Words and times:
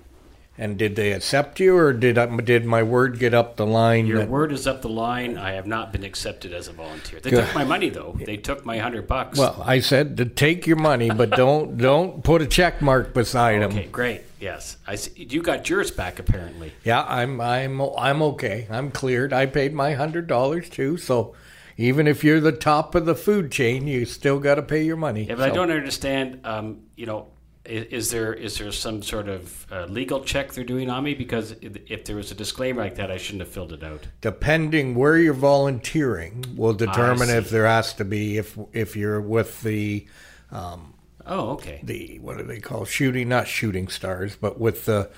And 0.57 0.77
did 0.77 0.95
they 0.95 1.11
accept 1.11 1.59
you, 1.59 1.75
or 1.75 1.91
did 1.91 2.17
I, 2.17 2.27
did 2.37 2.65
my 2.65 2.81
word 2.81 3.19
get 3.19 3.33
up 3.33 3.57
the 3.57 3.65
line? 3.65 4.07
Your 4.07 4.19
that- 4.19 4.29
word 4.29 4.53
is 4.53 4.65
up 4.65 4.81
the 4.81 4.87
line. 4.89 5.37
I 5.37 5.51
have 5.51 5.67
not 5.67 5.91
been 5.91 6.05
accepted 6.05 6.53
as 6.53 6.69
a 6.69 6.71
volunteer. 6.71 7.19
They 7.19 7.29
Good. 7.29 7.45
took 7.45 7.55
my 7.55 7.65
money 7.65 7.89
though. 7.89 8.17
They 8.25 8.37
took 8.37 8.65
my 8.65 8.77
hundred 8.77 9.05
bucks. 9.05 9.37
well, 9.37 9.61
I 9.65 9.79
said 9.81 10.15
to 10.17 10.25
take 10.25 10.65
your 10.65 10.77
money, 10.77 11.09
but 11.09 11.29
don't 11.35 11.77
don't 11.77 12.23
put 12.23 12.41
a 12.41 12.47
check 12.47 12.81
mark 12.81 13.13
beside 13.13 13.61
them. 13.61 13.71
okay, 13.71 13.87
great. 13.87 14.21
Yes, 14.39 14.77
I 14.87 14.95
see. 14.95 15.23
You 15.29 15.41
got 15.41 15.69
yours 15.69 15.91
back 15.91 16.19
apparently. 16.19 16.71
Yeah, 16.85 17.03
I'm 17.03 17.41
I'm 17.41 17.81
I'm 17.81 18.21
okay. 18.21 18.67
I'm 18.69 18.91
cleared. 18.91 19.33
I 19.33 19.47
paid 19.47 19.73
my 19.73 19.93
hundred 19.93 20.27
dollars 20.27 20.69
too. 20.69 20.95
So 20.95 21.35
even 21.77 22.07
if 22.07 22.23
you're 22.23 22.39
the 22.39 22.53
top 22.53 22.95
of 22.95 23.05
the 23.05 23.15
food 23.15 23.51
chain, 23.51 23.87
you 23.87 24.05
still 24.05 24.39
got 24.39 24.55
to 24.55 24.61
pay 24.61 24.83
your 24.83 24.95
money. 24.95 25.25
Yeah, 25.25 25.35
but 25.35 25.49
I 25.51 25.53
don't 25.53 25.71
understand. 25.71 26.39
Um, 26.45 26.83
you 26.95 27.05
know, 27.05 27.27
is, 27.65 28.11
there 28.11 28.33
is 28.33 28.57
there 28.57 28.71
some 28.71 29.01
sort 29.01 29.27
of 29.27 29.67
uh, 29.71 29.85
legal 29.85 30.21
check 30.21 30.53
they're 30.53 30.63
doing 30.63 30.89
on 30.89 31.03
me? 31.03 31.13
Because 31.13 31.51
if 31.61 31.77
if 31.89 32.05
there 32.05 32.15
was 32.15 32.31
a 32.31 32.35
disclaimer 32.35 32.83
like 32.83 32.95
that, 32.95 33.11
I 33.11 33.17
shouldn't 33.17 33.41
have 33.41 33.51
filled 33.51 33.73
it 33.73 33.83
out. 33.83 34.07
Depending 34.21 34.95
where 34.95 35.17
you're 35.17 35.33
volunteering, 35.33 36.45
will 36.55 36.73
determine 36.73 37.29
if 37.29 37.49
there 37.49 37.65
has 37.65 37.93
to 37.95 38.05
be 38.05 38.37
if 38.37 38.57
if 38.73 38.95
you're 38.95 39.21
with 39.21 39.61
the 39.61 40.07
Oh, 41.27 41.49
okay. 41.51 41.79
the 41.83 42.19
what 42.19 42.37
do 42.37 42.43
they 42.43 42.59
call 42.59 42.85
shooting 42.85 43.29
not 43.29 43.47
shooting 43.47 43.87
stars, 43.87 44.35
but 44.35 44.59
with 44.59 44.85
the 44.85 45.09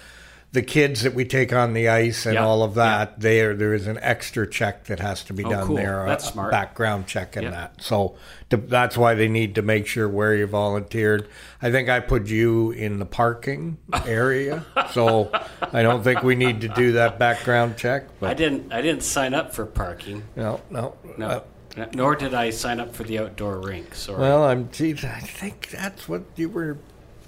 the 0.53 0.61
kids 0.61 1.03
that 1.03 1.13
we 1.13 1.25
take 1.25 1.51
on 1.51 1.73
the 1.73 1.89
ice 1.89 2.25
and 2.25 2.35
Yeah, 2.35 2.45
all 2.45 2.63
of 2.63 2.75
that. 2.75 3.19
There 3.19 3.53
there 3.53 3.73
is 3.73 3.85
an 3.85 3.99
extra 4.01 4.49
check 4.49 4.85
that 4.85 4.99
has 4.99 5.23
to 5.25 5.33
be 5.33 5.43
Oh, 5.43 5.49
done 5.49 5.67
cool. 5.67 5.75
there. 5.75 6.03
That's 6.07 6.29
a 6.29 6.31
smart. 6.31 6.51
background 6.51 7.05
check 7.05 7.35
and 7.35 7.43
Yeah. 7.45 7.51
that. 7.51 7.73
So 7.81 8.15
to, 8.49 8.57
that's 8.57 8.97
why 8.97 9.13
they 9.13 9.27
need 9.27 9.55
to 9.55 9.61
make 9.61 9.87
sure 9.87 10.07
where 10.07 10.33
you 10.33 10.47
volunteered. 10.47 11.27
I 11.61 11.69
think 11.69 11.89
I 11.89 11.99
put 11.99 12.27
you 12.27 12.71
in 12.71 12.97
the 12.97 13.05
parking 13.05 13.77
area, 14.05 14.65
so 14.93 15.29
I 15.73 15.83
don't 15.83 16.01
think 16.03 16.23
we 16.23 16.35
need 16.35 16.61
to 16.61 16.69
do 16.69 16.93
that 16.93 17.19
background 17.19 17.75
check. 17.77 18.05
I 18.21 18.33
didn't. 18.33 18.71
I 18.71 18.81
didn't 18.81 19.03
sign 19.03 19.33
up 19.33 19.53
for 19.53 19.65
parking. 19.65 20.23
no, 20.35 20.61
no, 20.69 20.95
No. 21.17 21.27
uh, 21.27 21.85
Nor 21.93 22.15
did 22.15 22.33
I 22.33 22.49
sign 22.51 22.79
up 22.79 22.95
for 22.95 23.03
the 23.03 23.19
outdoor 23.19 23.59
rink. 23.59 23.93
Sorry. 23.93 24.19
well, 24.21 24.45
I'm. 24.45 24.69
Geez, 24.71 25.03
I 25.03 25.19
think 25.19 25.69
that's 25.69 26.07
what 26.09 26.23
you 26.37 26.49
were. 26.49 26.77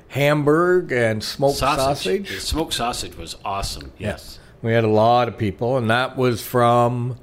hamburg 0.10 0.92
and 0.92 1.24
smoked 1.24 1.58
sausage. 1.58 2.30
The 2.30 2.40
smoked 2.42 2.74
sausage 2.74 3.16
was 3.18 3.38
awesome. 3.46 3.92
Yes. 3.98 4.40
We 4.62 4.74
had 4.74 4.84
a 4.84 4.88
lot 4.90 5.28
of 5.28 5.38
people, 5.38 5.78
and 5.78 5.90
that 5.90 6.18
was 6.18 6.42
from 6.44 7.18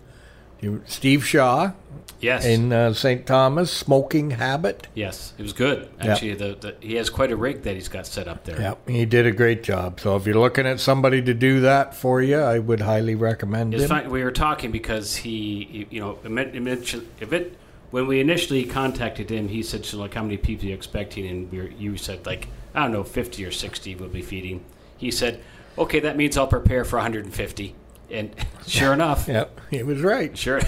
Steve 0.87 1.25
Shaw 1.25 1.73
Yes. 2.21 2.45
in 2.45 2.73
uh, 2.73 2.93
St. 2.95 3.25
Thomas, 3.27 3.71
Smoking 3.73 4.33
Habit. 4.33 4.89
yes. 4.95 5.35
It 5.39 5.43
was 5.43 5.53
good. 5.53 5.89
Actually, 6.01 6.35
the, 6.35 6.57
the, 6.61 6.75
he 6.81 6.95
has 6.97 7.11
quite 7.11 7.31
a 7.31 7.37
rig 7.37 7.63
that 7.63 7.75
he's 7.75 7.89
got 7.89 8.07
set 8.09 8.27
up 8.27 8.45
there. 8.45 8.61
Yep, 8.61 8.89
he 8.89 9.05
did 9.05 9.25
a 9.25 9.31
great 9.31 9.63
job. 9.63 10.01
So 10.01 10.17
if 10.17 10.27
you're 10.27 10.35
looking 10.35 10.67
at 10.67 10.81
somebody 10.81 11.23
to 11.23 11.33
do 11.33 11.61
that 11.61 11.95
for 11.95 12.21
you, 12.21 12.39
I 12.39 12.59
would 12.59 12.81
highly 12.81 13.15
recommend 13.15 13.73
It's 13.73 13.89
him. 13.89 14.11
We 14.11 14.25
were 14.25 14.33
talking 14.33 14.73
because 14.73 15.15
he, 15.17 15.87
you 15.91 16.01
know, 16.01 16.19
if 16.25 17.33
it 17.33 17.57
when 17.91 18.07
we 18.07 18.21
initially 18.21 18.65
contacted 18.65 19.31
him, 19.31 19.49
he 19.49 19.63
said, 19.63 19.85
"So 19.87 19.99
like, 19.99 20.15
how 20.15 20.23
many 20.23 20.37
people 20.37 20.67
are 20.67 20.71
you 20.71 20.75
expecting?" 20.75 21.27
And 21.27 21.51
we 21.51 21.59
were, 21.59 21.69
you 21.69 21.97
said, 21.97 22.27
like, 22.27 22.49
I 22.75 22.83
don't 22.83 22.93
know, 22.93 23.05
fifty 23.05 23.45
or 23.45 23.51
sixty 23.51 23.95
will 23.95 24.09
be 24.09 24.23
feeding. 24.23 24.65
He 24.97 25.11
said, 25.11 25.41
"Okay, 25.79 26.01
that 26.01 26.17
means 26.17 26.37
I'll 26.37 26.47
prepare 26.47 26.85
for 26.85 26.97
150." 26.97 27.75
And 28.11 28.35
sure 28.67 28.93
enough, 28.93 29.29
Yep, 29.29 29.61
he 29.71 29.83
was 29.83 30.01
right. 30.03 30.37
sure, 30.37 30.61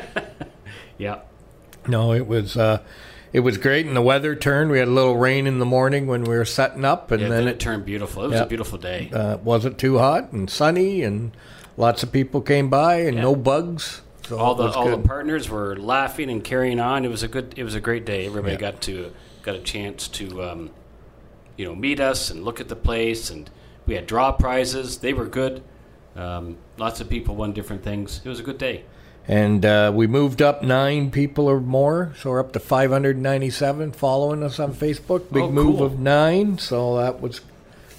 yeah, 0.98 1.20
No, 1.86 2.12
it 2.12 2.26
was 2.26 2.56
uh, 2.56 2.82
it 3.32 3.40
was 3.40 3.56
great, 3.58 3.86
and 3.86 3.96
the 3.96 4.02
weather 4.02 4.34
turned. 4.34 4.70
We 4.70 4.78
had 4.78 4.88
a 4.88 4.90
little 4.90 5.16
rain 5.16 5.46
in 5.46 5.58
the 5.58 5.66
morning 5.66 6.06
when 6.06 6.24
we 6.24 6.36
were 6.36 6.44
setting 6.44 6.84
up, 6.84 7.10
and 7.10 7.22
yeah. 7.22 7.28
then 7.28 7.44
Then 7.44 7.54
it 7.54 7.60
turned 7.60 7.84
beautiful. 7.84 8.24
It 8.24 8.28
was 8.28 8.36
Yeah. 8.40 8.44
a 8.44 8.48
beautiful 8.48 8.78
day. 8.78 9.10
uh, 9.12 9.36
wasn't 9.38 9.78
too 9.78 9.98
hot 9.98 10.32
and 10.32 10.48
sunny, 10.50 11.02
and 11.02 11.32
lots 11.76 12.02
of 12.02 12.10
people 12.12 12.40
came 12.40 12.68
by, 12.68 12.96
and 13.00 13.16
Yeah. 13.16 13.22
no 13.22 13.36
bugs. 13.36 14.02
So 14.26 14.38
all 14.38 14.54
the 14.54 14.68
all 14.70 14.90
the 14.90 14.98
partners 14.98 15.48
were 15.48 15.76
laughing 15.76 16.28
and 16.30 16.44
carrying 16.44 16.80
on. 16.80 17.04
It 17.04 17.08
was 17.08 17.22
a 17.22 17.28
good 17.28 17.54
it 17.56 17.64
was 17.64 17.74
a 17.74 17.80
great 17.80 18.04
day. 18.04 18.26
Everybody 18.26 18.56
got 18.56 18.80
to 18.82 19.12
got 19.42 19.54
a 19.54 19.60
chance 19.60 20.06
to 20.08 20.42
um, 20.42 20.70
you 21.56 21.64
know 21.64 21.74
meet 21.74 21.98
us 22.00 22.30
and 22.30 22.44
look 22.44 22.60
at 22.60 22.68
the 22.68 22.76
place, 22.76 23.30
and 23.30 23.48
we 23.86 23.94
had 23.94 24.06
draw 24.06 24.32
prizes. 24.32 24.98
They 24.98 25.14
were 25.14 25.24
good. 25.26 25.62
Um, 26.16 26.56
lots 26.76 27.00
of 27.00 27.08
people 27.08 27.36
won 27.36 27.52
different 27.52 27.82
things. 27.84 28.20
It 28.24 28.28
was 28.28 28.40
a 28.40 28.42
good 28.42 28.58
day. 28.58 28.84
And 29.30 29.66
uh, 29.66 29.92
we 29.94 30.06
moved 30.06 30.40
up 30.40 30.62
nine 30.62 31.10
people 31.10 31.48
or 31.48 31.60
more, 31.60 32.14
so 32.18 32.30
we're 32.30 32.40
up 32.40 32.52
to 32.54 32.60
597 32.60 33.92
following 33.92 34.42
us 34.42 34.58
on 34.58 34.72
Facebook. 34.72 35.30
Big 35.30 35.42
Oh, 35.44 35.50
move 35.50 35.76
cool. 35.76 35.86
of 35.86 35.98
nine, 35.98 36.56
so 36.58 36.96
that 36.96 37.20
was 37.20 37.42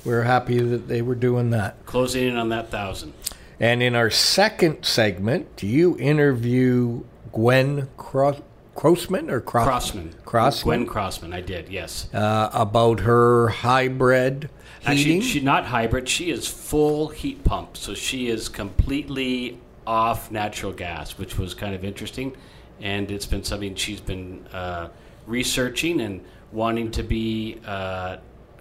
we're 0.03 0.23
happy 0.23 0.57
that 0.59 0.87
they 0.87 1.01
were 1.03 1.13
doing 1.13 1.51
that. 1.51 1.85
Closing 1.85 2.29
in 2.29 2.35
on 2.35 2.49
that 2.49 2.71
thousand. 2.71 3.13
And 3.59 3.83
in 3.83 3.93
our 3.93 4.09
second 4.09 4.83
segment, 4.85 5.61
you 5.61 5.95
interview 5.99 7.03
Gwen 7.31 7.89
Cro- 7.97 8.41
Crossman 8.73 9.29
or 9.29 9.39
Cross- 9.41 9.67
Crossman. 9.67 10.15
Crossman 10.25 10.77
Gwen 10.79 10.87
Crossman. 10.87 11.33
I 11.33 11.41
did. 11.41 11.69
Yes. 11.69 12.07
uh, 12.13 12.49
about 12.53 13.01
her 13.01 13.49
hybrid 13.49 14.49
heating. 14.79 14.97
Actually, 14.97 15.21
she's 15.21 15.43
not 15.43 15.65
hybrid. 15.65 16.07
She 16.09 16.31
is 16.31 16.47
full 16.47 17.09
heat 17.09 17.43
pump. 17.43 17.75
So 17.77 17.93
she 17.93 18.29
is 18.29 18.47
completely 18.49 19.59
off 19.89 20.29
natural 20.29 20.71
gas, 20.71 21.17
which 21.17 21.39
was 21.39 21.55
kind 21.55 21.73
of 21.73 21.83
interesting. 21.83 22.31
And 22.79 23.09
it's 23.09 23.25
been 23.25 23.43
something 23.43 23.73
she's 23.73 23.99
been 23.99 24.45
uh, 24.53 24.89
researching 25.25 26.01
and 26.01 26.23
wanting 26.51 26.91
to 26.91 27.01
be 27.01 27.59
uh, 27.65 28.17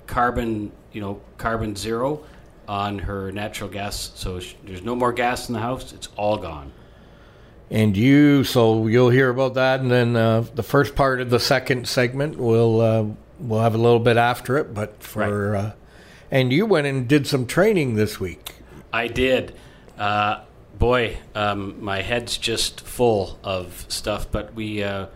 carbon, 0.06 0.72
you 0.90 1.02
know, 1.02 1.20
carbon 1.36 1.76
zero 1.76 2.24
on 2.66 2.98
her 2.98 3.30
natural 3.30 3.68
gas. 3.68 4.10
So 4.14 4.40
sh- 4.40 4.54
there's 4.64 4.82
no 4.82 4.96
more 4.96 5.12
gas 5.12 5.48
in 5.50 5.52
the 5.52 5.60
house. 5.60 5.92
It's 5.92 6.08
all 6.16 6.38
gone. 6.38 6.72
And 7.70 7.94
you, 7.94 8.42
so 8.42 8.86
you'll 8.86 9.10
hear 9.10 9.28
about 9.28 9.52
that, 9.54 9.80
and 9.80 9.90
then 9.90 10.16
uh, 10.16 10.46
the 10.54 10.62
first 10.62 10.94
part 10.94 11.20
of 11.20 11.28
the 11.28 11.38
second 11.38 11.86
segment, 11.86 12.38
we'll 12.38 12.80
uh, 12.80 13.04
we'll 13.38 13.60
have 13.60 13.74
a 13.74 13.78
little 13.78 13.98
bit 13.98 14.16
after 14.16 14.56
it. 14.56 14.72
But 14.72 15.02
for 15.02 15.54
uh, 15.54 15.72
and 16.30 16.50
you 16.50 16.64
went 16.64 16.86
and 16.86 17.06
did 17.06 17.26
some 17.26 17.44
training 17.44 17.96
this 17.96 18.18
week. 18.18 18.54
I 18.90 19.06
did. 19.06 19.54
Uh, 19.98 20.44
boy, 20.78 21.18
um, 21.34 21.82
my 21.82 22.02
head's 22.02 22.38
just 22.38 22.80
full 22.80 23.38
of 23.42 23.84
stuff. 23.88 24.30
But 24.30 24.54
we 24.54 24.82
uh, 24.82 25.06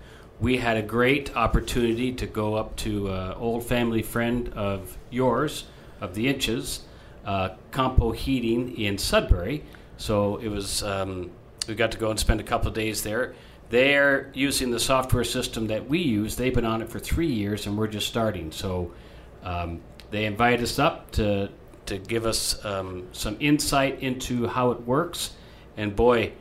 we 0.41 0.59
had 0.59 0.77
a 0.77 0.83
great 0.83 1.37
opportunity 1.37 2.13
to 2.13 2.27
go 2.27 2.55
up 2.55 2.77
to 2.77 3.09
an 3.09 3.33
old 3.35 3.65
family 3.65 4.03
friend 4.03 4.53
of 4.55 4.97
yours, 5.11 5.65
of 6.01 6.15
the 6.15 6.29
Inches, 6.29 6.81
uh, 7.25 7.51
Campo 7.71 8.13
Heating 8.13 8.77
in 8.77 8.99
Sudbury. 8.99 9.65
So 9.97 10.37
it 10.39 10.49
was. 10.49 10.83
Um, 10.83 11.31
we 11.69 11.77
got 11.77 11.93
to 11.93 11.99
go 11.99 12.11
and 12.11 12.19
spend 12.19 12.41
a 12.41 12.43
couple 12.43 12.67
of 12.69 12.75
days 12.75 13.03
there. 13.03 13.35
They're 13.71 14.33
using 14.35 14.73
the 14.73 14.81
software 14.81 15.23
system 15.25 15.69
that 15.69 15.89
we 15.89 16.01
use. 16.01 16.35
They've 16.35 16.53
been 16.53 16.65
on 16.65 16.83
it 16.83 16.89
for 16.91 16.99
three 16.99 17.31
years, 17.33 17.67
and 17.67 17.79
we're 17.79 17.87
just 17.87 18.09
starting. 18.09 18.51
So 18.51 18.93
um, 19.45 19.81
they 20.11 20.25
invited 20.25 20.65
us 20.65 20.79
up 20.79 21.13
to 21.13 21.51
to 21.87 21.99
give 21.99 22.27
us 22.27 22.65
um, 22.65 23.09
some 23.13 23.37
insight 23.41 24.03
into 24.03 24.47
how 24.47 24.71
it 24.71 24.81
works. 24.83 25.31
And 25.77 25.95
boy, 25.97 26.33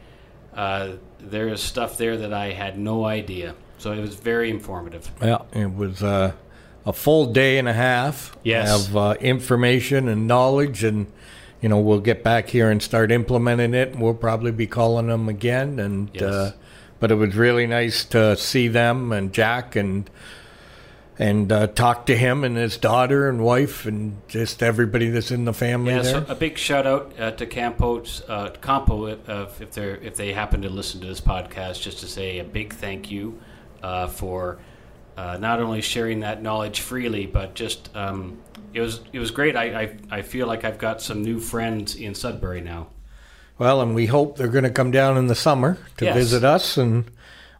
uh, 0.55 0.93
there 1.19 1.47
is 1.47 1.61
stuff 1.61 1.97
there 1.97 2.17
that 2.17 2.33
I 2.33 2.51
had 2.51 2.77
no 2.77 3.05
idea. 3.05 3.55
So 3.77 3.91
it 3.93 3.99
was 4.01 4.15
very 4.15 4.49
informative. 4.49 5.09
Yeah, 5.21 5.39
it 5.53 5.73
was 5.73 6.03
uh, 6.03 6.33
a 6.85 6.93
full 6.93 7.27
day 7.31 7.57
and 7.57 7.67
a 7.67 7.73
half 7.73 8.35
Yes. 8.43 8.87
of 8.87 8.97
uh, 8.97 9.15
information 9.19 10.07
and 10.07 10.27
knowledge, 10.27 10.83
and 10.83 11.07
you 11.61 11.69
know 11.69 11.79
we'll 11.79 11.99
get 11.99 12.23
back 12.23 12.49
here 12.49 12.69
and 12.69 12.81
start 12.81 13.11
implementing 13.11 13.73
it. 13.73 13.95
We'll 13.95 14.13
probably 14.13 14.51
be 14.51 14.67
calling 14.67 15.07
them 15.07 15.27
again, 15.29 15.79
and 15.79 16.09
Yes. 16.13 16.23
uh, 16.23 16.51
but 16.99 17.11
it 17.11 17.15
was 17.15 17.35
really 17.35 17.65
nice 17.65 18.05
to 18.05 18.37
see 18.37 18.67
them 18.67 19.11
and 19.11 19.33
Jack 19.33 19.75
and 19.75 20.07
and 21.21 21.51
uh, 21.51 21.68
talk 21.68 22.07
to 22.07 22.18
him 22.18 22.44
and 22.44 22.57
his 22.57 22.77
daughter 22.77 23.29
and 23.29 23.44
wife 23.44 23.85
and 23.85 24.19
just 24.27 24.63
everybody 24.63 25.09
that's 25.12 25.29
in 25.29 25.45
the 25.45 25.53
family 25.53 25.94
Yeah, 25.94 26.01
there. 26.01 26.25
so 26.25 26.31
a 26.31 26.35
big 26.35 26.57
shout 26.57 26.88
out 26.88 27.13
uh, 27.19 27.29
to 27.31 27.45
Campo's 27.45 28.23
uh, 28.27 28.50
Campo 28.59 29.06
uh, 29.06 29.47
if 29.59 29.71
they 29.73 29.83
if 30.01 30.15
they 30.15 30.33
happen 30.33 30.63
to 30.63 30.69
listen 30.69 31.00
to 31.01 31.07
this 31.07 31.21
podcast, 31.21 31.81
just 31.81 32.00
to 32.00 32.07
say 32.07 32.39
a 32.39 32.44
big 32.44 32.73
thank 32.73 33.12
you 33.12 33.39
uh, 33.83 34.07
for 34.07 34.57
uh, 35.15 35.38
not 35.39 35.59
only 35.59 35.81
sharing 35.81 36.21
that 36.21 36.41
knowledge 36.41 36.79
freely, 36.79 37.27
but 37.27 37.53
just 37.53 37.95
um, 37.95 38.41
it 38.74 38.81
was 38.81 39.01
it 39.13 39.19
was 39.19 39.29
great. 39.29 39.56
I, 39.56 39.65
I 39.83 39.97
I 40.09 40.21
feel 40.24 40.47
like 40.47 40.65
I've 40.65 40.79
got 40.79 41.01
some 41.03 41.21
new 41.21 41.39
friends 41.39 41.95
in 41.95 42.15
Sudbury 42.15 42.62
now. 42.62 42.88
Well, 43.59 43.79
and 43.81 43.94
we 43.94 44.07
hope 44.07 44.38
they're 44.38 44.47
going 44.47 44.63
to 44.63 44.71
come 44.71 44.89
down 44.89 45.17
in 45.17 45.27
the 45.27 45.35
summer 45.35 45.77
to 45.97 46.06
Yes. 46.06 46.15
visit 46.15 46.44
us, 46.44 46.77
and 46.77 47.06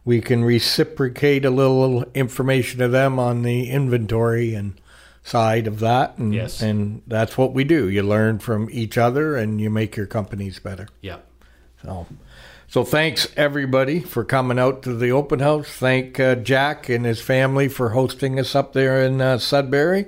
we 0.04 0.20
can 0.20 0.44
reciprocate 0.44 1.44
a 1.44 1.50
little 1.50 2.04
information 2.14 2.80
to 2.80 2.88
them 2.88 3.18
on 3.18 3.42
the 3.42 3.70
inventory 3.70 4.54
and 4.54 4.74
side 5.22 5.66
of 5.66 5.78
that. 5.80 6.18
And, 6.18 6.34
Yes. 6.34 6.60
and 6.60 7.02
that's 7.06 7.38
what 7.38 7.52
we 7.52 7.64
do. 7.64 7.88
You 7.88 8.02
learn 8.02 8.38
from 8.40 8.68
each 8.72 8.98
other, 8.98 9.36
and 9.36 9.60
you 9.60 9.70
make 9.70 9.96
your 9.96 10.06
companies 10.06 10.58
better. 10.58 10.88
Yeah. 11.00 11.18
So, 11.84 12.06
so 12.68 12.84
thanks 12.84 13.28
everybody 13.36 14.00
for 14.00 14.24
coming 14.24 14.58
out 14.58 14.82
to 14.82 14.94
the 14.94 15.12
open 15.12 15.38
house. 15.40 15.68
Thank 15.68 16.18
uh, 16.18 16.34
Jack 16.36 16.88
and 16.88 17.04
his 17.04 17.20
family 17.20 17.68
for 17.68 17.90
hosting 17.90 18.40
us 18.40 18.54
up 18.56 18.72
there 18.72 19.02
in 19.04 19.20
uh, 19.20 19.38
Sudbury. 19.38 20.06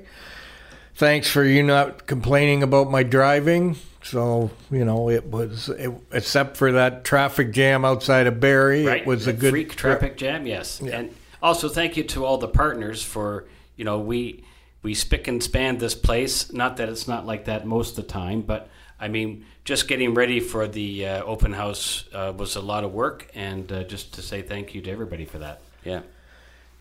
Thanks 0.97 1.29
for 1.29 1.45
you 1.45 1.63
not 1.63 2.07
complaining 2.07 2.63
about 2.63 2.91
my 2.91 3.03
driving. 3.03 3.77
So 4.03 4.51
you 4.71 4.85
know 4.85 5.09
it 5.09 5.27
was, 5.27 5.69
it, 5.71 5.91
except 6.13 6.57
for 6.57 6.73
that 6.73 7.05
traffic 7.05 7.53
jam 7.53 7.85
outside 7.85 8.27
of 8.27 8.39
Barrie, 8.39 8.85
right? 8.85 9.01
it 9.01 9.07
was 9.07 9.25
The 9.25 9.31
a 9.31 9.35
good 9.35 9.51
freak 9.51 9.75
traffic 9.75 10.17
jam. 10.17 10.47
Yes, 10.47 10.81
and 10.81 11.15
also 11.43 11.69
thank 11.69 11.97
you 11.97 12.05
to 12.05 12.25
all 12.25 12.39
the 12.39 12.49
partners 12.49 13.03
for 13.03 13.47
you 13.77 13.85
know 13.85 13.99
we 13.99 14.45
we 14.83 14.95
spick 14.95 15.27
and 15.27 15.43
span 15.43 15.79
this 15.79 15.95
place. 15.95 16.53
Not 16.53 16.77
that 16.77 16.89
it's 16.89 17.09
not 17.09 17.27
like 17.27 17.47
that 17.47 17.67
most 17.67 17.99
of 17.99 18.07
the 18.07 18.13
time, 18.13 18.43
but 18.43 18.69
I 19.01 19.09
mean 19.09 19.47
just 19.65 19.89
getting 19.89 20.13
ready 20.13 20.39
for 20.39 20.69
the 20.69 21.07
uh, 21.07 21.25
open 21.25 21.55
house 21.55 22.05
uh, 22.13 22.33
was 22.37 22.57
a 22.57 22.61
lot 22.61 22.85
of 22.85 22.93
work, 22.93 23.31
and 23.35 23.71
uh, 23.73 23.85
just 23.85 24.13
to 24.15 24.23
say 24.23 24.43
thank 24.43 24.75
you 24.75 24.83
to 24.83 24.91
everybody 24.91 25.25
for 25.25 25.39
that. 25.39 25.63
Yeah. 25.83 26.03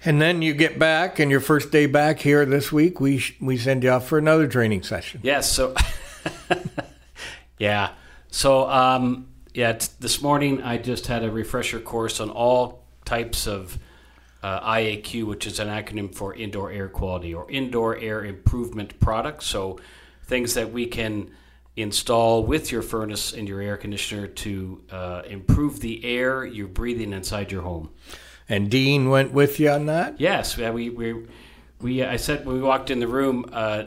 And 0.05 0.21
then 0.21 0.41
you 0.41 0.53
get 0.53 0.77
back, 0.77 1.19
and 1.19 1.31
your 1.31 1.39
first 1.39 1.71
day 1.71 1.85
back 1.85 2.19
here 2.19 2.45
this 2.45 2.71
week, 2.71 2.99
we 2.99 3.19
sh- 3.19 3.37
we 3.39 3.57
send 3.57 3.83
you 3.83 3.91
off 3.91 4.07
for 4.07 4.17
another 4.17 4.47
training 4.47 4.83
session. 4.83 5.21
Yes. 5.23 5.49
So, 5.49 5.73
yeah. 7.57 7.91
So, 8.27 8.69
um, 8.69 9.29
yeah. 9.53 9.73
T- 9.73 9.87
this 10.01 10.21
morning 10.21 10.61
I 10.61 10.77
just 10.77 11.07
had 11.07 11.23
a 11.23 11.31
refresher 11.31 11.79
course 11.79 12.19
on 12.19 12.29
all 12.29 12.83
types 13.05 13.47
of 13.47 13.77
uh, 14.41 14.59
IAQ, 14.71 15.25
which 15.25 15.47
is 15.47 15.59
an 15.59 15.69
acronym 15.69 16.13
for 16.13 16.33
Indoor 16.33 16.69
Air 16.69 16.89
Quality 16.89 17.33
or 17.33 17.49
Indoor 17.49 17.95
Air 17.95 18.25
Improvement 18.25 18.99
Products. 18.99 19.45
So, 19.45 19.79
things 20.25 20.55
that 20.55 20.73
we 20.73 20.85
can 20.85 21.31
install 21.77 22.43
with 22.43 22.71
your 22.71 22.81
furnace 22.81 23.33
and 23.33 23.47
your 23.47 23.61
air 23.61 23.77
conditioner 23.77 24.27
to 24.27 24.83
uh, 24.91 25.21
improve 25.27 25.79
the 25.79 26.03
air 26.05 26.45
you're 26.45 26.67
breathing 26.67 27.13
inside 27.13 27.51
your 27.51 27.61
home. 27.61 27.89
And 28.53 28.69
Dean 28.69 29.09
went 29.09 29.33
with 29.33 29.59
you 29.59 29.71
on 29.71 29.87
that. 29.87 30.21
Yes, 30.21 30.57
we 30.57 30.91
we 30.91 31.25
we. 31.81 32.03
I 32.03 32.17
said 32.17 32.45
when 32.45 32.55
we 32.57 32.61
walked 32.61 32.91
in 32.91 32.99
the 32.99 33.07
room, 33.07 33.49
uh, 33.51 33.85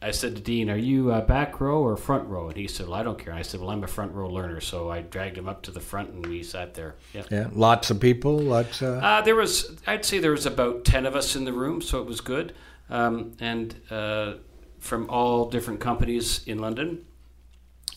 I 0.00 0.12
said 0.12 0.36
to 0.36 0.40
Dean, 0.40 0.70
"Are 0.70 0.76
you 0.76 1.10
uh, 1.10 1.22
back 1.22 1.60
row 1.60 1.82
or 1.82 1.96
front 1.96 2.28
row?" 2.28 2.46
And 2.46 2.56
he 2.56 2.68
said, 2.68 2.86
"Well, 2.86 3.00
I 3.00 3.02
don't 3.02 3.18
care." 3.18 3.34
I 3.34 3.42
said, 3.42 3.58
"Well, 3.58 3.70
I'm 3.70 3.82
a 3.82 3.88
front 3.88 4.12
row 4.12 4.28
learner," 4.30 4.60
so 4.60 4.92
I 4.92 5.00
dragged 5.00 5.36
him 5.36 5.48
up 5.48 5.62
to 5.62 5.72
the 5.72 5.80
front 5.80 6.10
and 6.10 6.24
we 6.24 6.44
sat 6.44 6.74
there. 6.74 6.94
Yeah. 7.12 7.24
Yeah, 7.32 7.48
lots 7.52 7.90
of 7.90 7.98
people, 7.98 8.38
lots. 8.38 8.80
Uh, 8.80 9.00
Uh, 9.02 9.22
there 9.22 9.34
was, 9.34 9.76
I'd 9.88 10.04
say, 10.04 10.20
there 10.20 10.30
was 10.30 10.46
about 10.46 10.84
ten 10.84 11.04
of 11.04 11.16
us 11.16 11.34
in 11.34 11.44
the 11.44 11.52
room, 11.52 11.82
so 11.82 12.00
it 12.00 12.06
was 12.06 12.20
good, 12.20 12.54
um, 12.90 13.32
and 13.40 13.74
uh, 13.90 14.34
from 14.78 15.10
all 15.10 15.50
different 15.50 15.80
companies 15.80 16.46
in 16.46 16.60
London, 16.60 17.04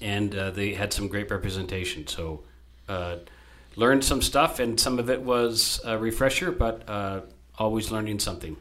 and 0.01 0.33
uh, 0.33 0.49
they 0.49 0.73
had 0.73 0.91
some 0.91 1.07
great 1.07 1.29
representation. 1.29 2.07
So. 2.07 2.45
Learned 3.75 4.03
some 4.03 4.21
stuff, 4.21 4.59
and 4.59 4.79
some 4.79 4.99
of 4.99 5.09
it 5.09 5.21
was 5.23 5.81
a 5.83 5.97
refresher, 5.97 6.51
but 6.51 6.87
uh, 6.87 7.21
always 7.57 7.91
learning 7.91 8.19
something. 8.19 8.57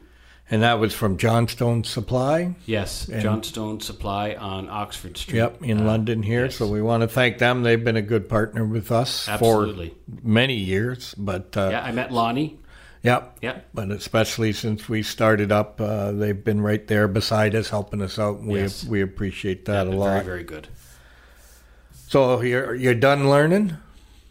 and 0.51 0.61
that 0.61 0.77
was 0.79 0.93
from 0.93 1.17
Johnstone 1.17 1.83
Supply. 1.83 2.53
Yes, 2.65 3.07
Johnstone 3.07 3.79
Supply 3.79 4.33
on 4.35 4.69
Oxford 4.69 5.17
Street. 5.17 5.37
Yep, 5.37 5.63
in 5.63 5.79
Uh, 5.81 5.83
London 5.85 6.21
here. 6.21 6.45
yes. 6.45 6.57
So 6.57 6.67
we 6.67 6.81
want 6.81 7.01
to 7.01 7.07
thank 7.07 7.37
them. 7.37 7.63
They've 7.63 7.83
been 7.83 7.95
a 7.95 8.01
good 8.01 8.27
partner 8.27 8.65
with 8.65 8.91
us 8.91 9.27
Absolutely. 9.29 9.89
for 9.89 10.27
many 10.27 10.55
years. 10.55 11.15
But 11.17 11.55
uh, 11.55 11.69
Yeah, 11.71 11.81
I 11.83 11.91
met 11.91 12.11
Lonnie. 12.11 12.59
yep, 13.03 13.37
Yep. 13.41 13.67
but 13.73 13.89
especially 13.91 14.51
since 14.51 14.89
we 14.89 15.01
started 15.01 15.51
up, 15.51 15.79
uh, 15.79 16.11
they've 16.11 16.43
been 16.43 16.59
right 16.61 16.85
there 16.87 17.07
beside 17.07 17.55
us, 17.55 17.69
helping 17.69 18.01
us 18.01 18.19
out. 18.19 18.39
And 18.39 18.47
we 18.49 18.59
Yes. 18.59 18.83
we 18.83 19.01
appreciate 19.01 19.65
that 19.65 19.87
a 19.87 19.91
lot. 19.91 20.13
Very, 20.13 20.25
very 20.25 20.43
good. 20.43 20.67
So 22.09 22.41
you're 22.41 22.75
you're 22.75 22.93
done 22.95 23.29
learning. 23.29 23.77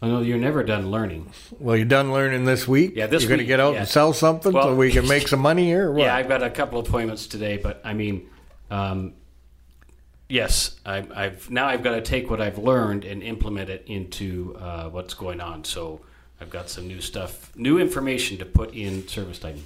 I 0.03 0.07
know 0.07 0.19
you're 0.19 0.37
never 0.37 0.63
done 0.63 0.91
learning. 0.91 1.31
Well, 1.59 1.77
you're 1.77 1.85
done 1.85 2.11
learning 2.11 2.43
this 2.43 2.67
week. 2.67 2.91
Yeah, 2.93 3.07
this 3.07 3.23
you're 3.23 3.29
going 3.29 3.39
to 3.39 3.45
get 3.45 3.61
out 3.61 3.75
yeah. 3.75 3.79
and 3.79 3.87
sell 3.87 4.11
something 4.11 4.51
so 4.51 4.75
we 4.75 4.91
can 4.91 5.07
make 5.07 5.27
some 5.29 5.39
money 5.39 5.63
here. 5.63 5.87
Or 5.87 5.93
what? 5.93 6.01
Yeah, 6.01 6.13
I've 6.13 6.27
got 6.27 6.43
a 6.43 6.49
couple 6.49 6.77
appointments 6.81 7.25
today, 7.25 7.55
but 7.55 7.79
I 7.85 7.93
mean, 7.93 8.29
um, 8.69 9.13
yes, 10.27 10.77
I, 10.85 11.07
I've 11.15 11.49
now 11.49 11.67
I've 11.67 11.83
got 11.83 11.91
to 11.91 12.01
take 12.01 12.29
what 12.29 12.41
I've 12.41 12.57
learned 12.57 13.05
and 13.05 13.23
implement 13.23 13.69
it 13.69 13.85
into 13.87 14.57
uh, 14.59 14.89
what's 14.89 15.13
going 15.13 15.39
on. 15.39 15.63
So 15.63 16.01
I've 16.41 16.49
got 16.49 16.69
some 16.69 16.85
new 16.85 16.99
stuff, 16.99 17.55
new 17.55 17.79
information 17.79 18.37
to 18.39 18.45
put 18.45 18.73
in 18.73 19.07
service 19.07 19.39
time. 19.39 19.63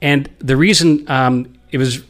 And 0.00 0.28
the 0.38 0.56
reason 0.56 1.08
um, 1.08 1.54
it 1.70 1.78
was, 1.78 2.02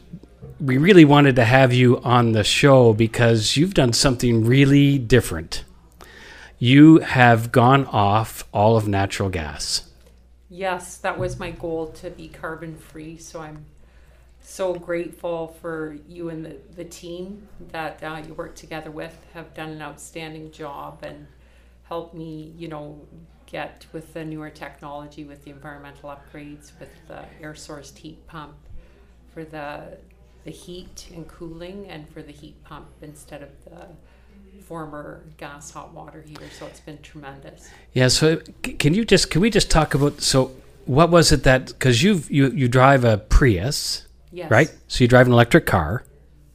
we 0.58 0.78
really 0.78 1.04
wanted 1.04 1.36
to 1.36 1.44
have 1.44 1.74
you 1.74 2.00
on 2.00 2.32
the 2.32 2.42
show 2.42 2.94
because 2.94 3.56
you've 3.56 3.74
done 3.74 3.92
something 3.92 4.46
really 4.46 4.98
different. 4.98 5.64
You 6.58 7.00
have 7.00 7.52
gone 7.52 7.84
off 7.86 8.44
all 8.52 8.76
of 8.78 8.88
natural 8.88 9.28
gas. 9.28 9.90
Yes, 10.48 10.96
that 10.98 11.18
was 11.18 11.38
my 11.38 11.50
goal 11.50 11.88
to 11.88 12.08
be 12.10 12.28
carbon 12.28 12.76
free. 12.76 13.18
So 13.18 13.40
I'm 13.40 13.66
so 14.42 14.74
grateful 14.74 15.56
for 15.60 15.96
you 16.08 16.28
and 16.28 16.44
the, 16.44 16.56
the 16.74 16.84
team 16.84 17.48
that 17.70 18.02
uh, 18.02 18.20
you 18.26 18.34
work 18.34 18.54
together 18.54 18.90
with 18.90 19.16
have 19.34 19.54
done 19.54 19.70
an 19.70 19.82
outstanding 19.82 20.50
job 20.50 21.02
and 21.02 21.26
helped 21.84 22.14
me, 22.14 22.52
you 22.56 22.68
know, 22.68 23.00
get 23.46 23.86
with 23.92 24.14
the 24.14 24.24
newer 24.24 24.50
technology, 24.50 25.24
with 25.24 25.44
the 25.44 25.50
environmental 25.50 26.10
upgrades, 26.10 26.72
with 26.80 26.90
the 27.06 27.24
air 27.40 27.52
sourced 27.52 27.96
heat 27.96 28.26
pump 28.26 28.54
for 29.32 29.44
the 29.44 29.98
the 30.44 30.50
heat 30.50 31.08
and 31.14 31.28
cooling, 31.28 31.86
and 31.86 32.08
for 32.08 32.20
the 32.20 32.32
heat 32.32 32.62
pump 32.64 32.88
instead 33.00 33.42
of 33.42 33.50
the 33.64 33.86
former 34.62 35.22
gas 35.36 35.70
hot 35.70 35.92
water 35.92 36.22
heater. 36.22 36.48
So 36.58 36.66
it's 36.66 36.80
been 36.80 36.98
tremendous. 37.02 37.70
Yeah. 37.92 38.08
So 38.08 38.38
can 38.78 38.94
you 38.94 39.04
just 39.04 39.30
can 39.30 39.40
we 39.40 39.50
just 39.50 39.70
talk 39.70 39.94
about 39.94 40.20
so 40.20 40.52
what 40.86 41.10
was 41.10 41.30
it 41.30 41.44
that 41.44 41.66
because 41.66 42.02
you 42.02 42.22
you 42.28 42.50
you 42.50 42.68
drive 42.68 43.04
a 43.04 43.18
Prius, 43.18 44.06
yes. 44.32 44.50
right? 44.50 44.74
So 44.88 45.04
you 45.04 45.08
drive 45.08 45.26
an 45.26 45.32
electric 45.32 45.66
car. 45.66 46.04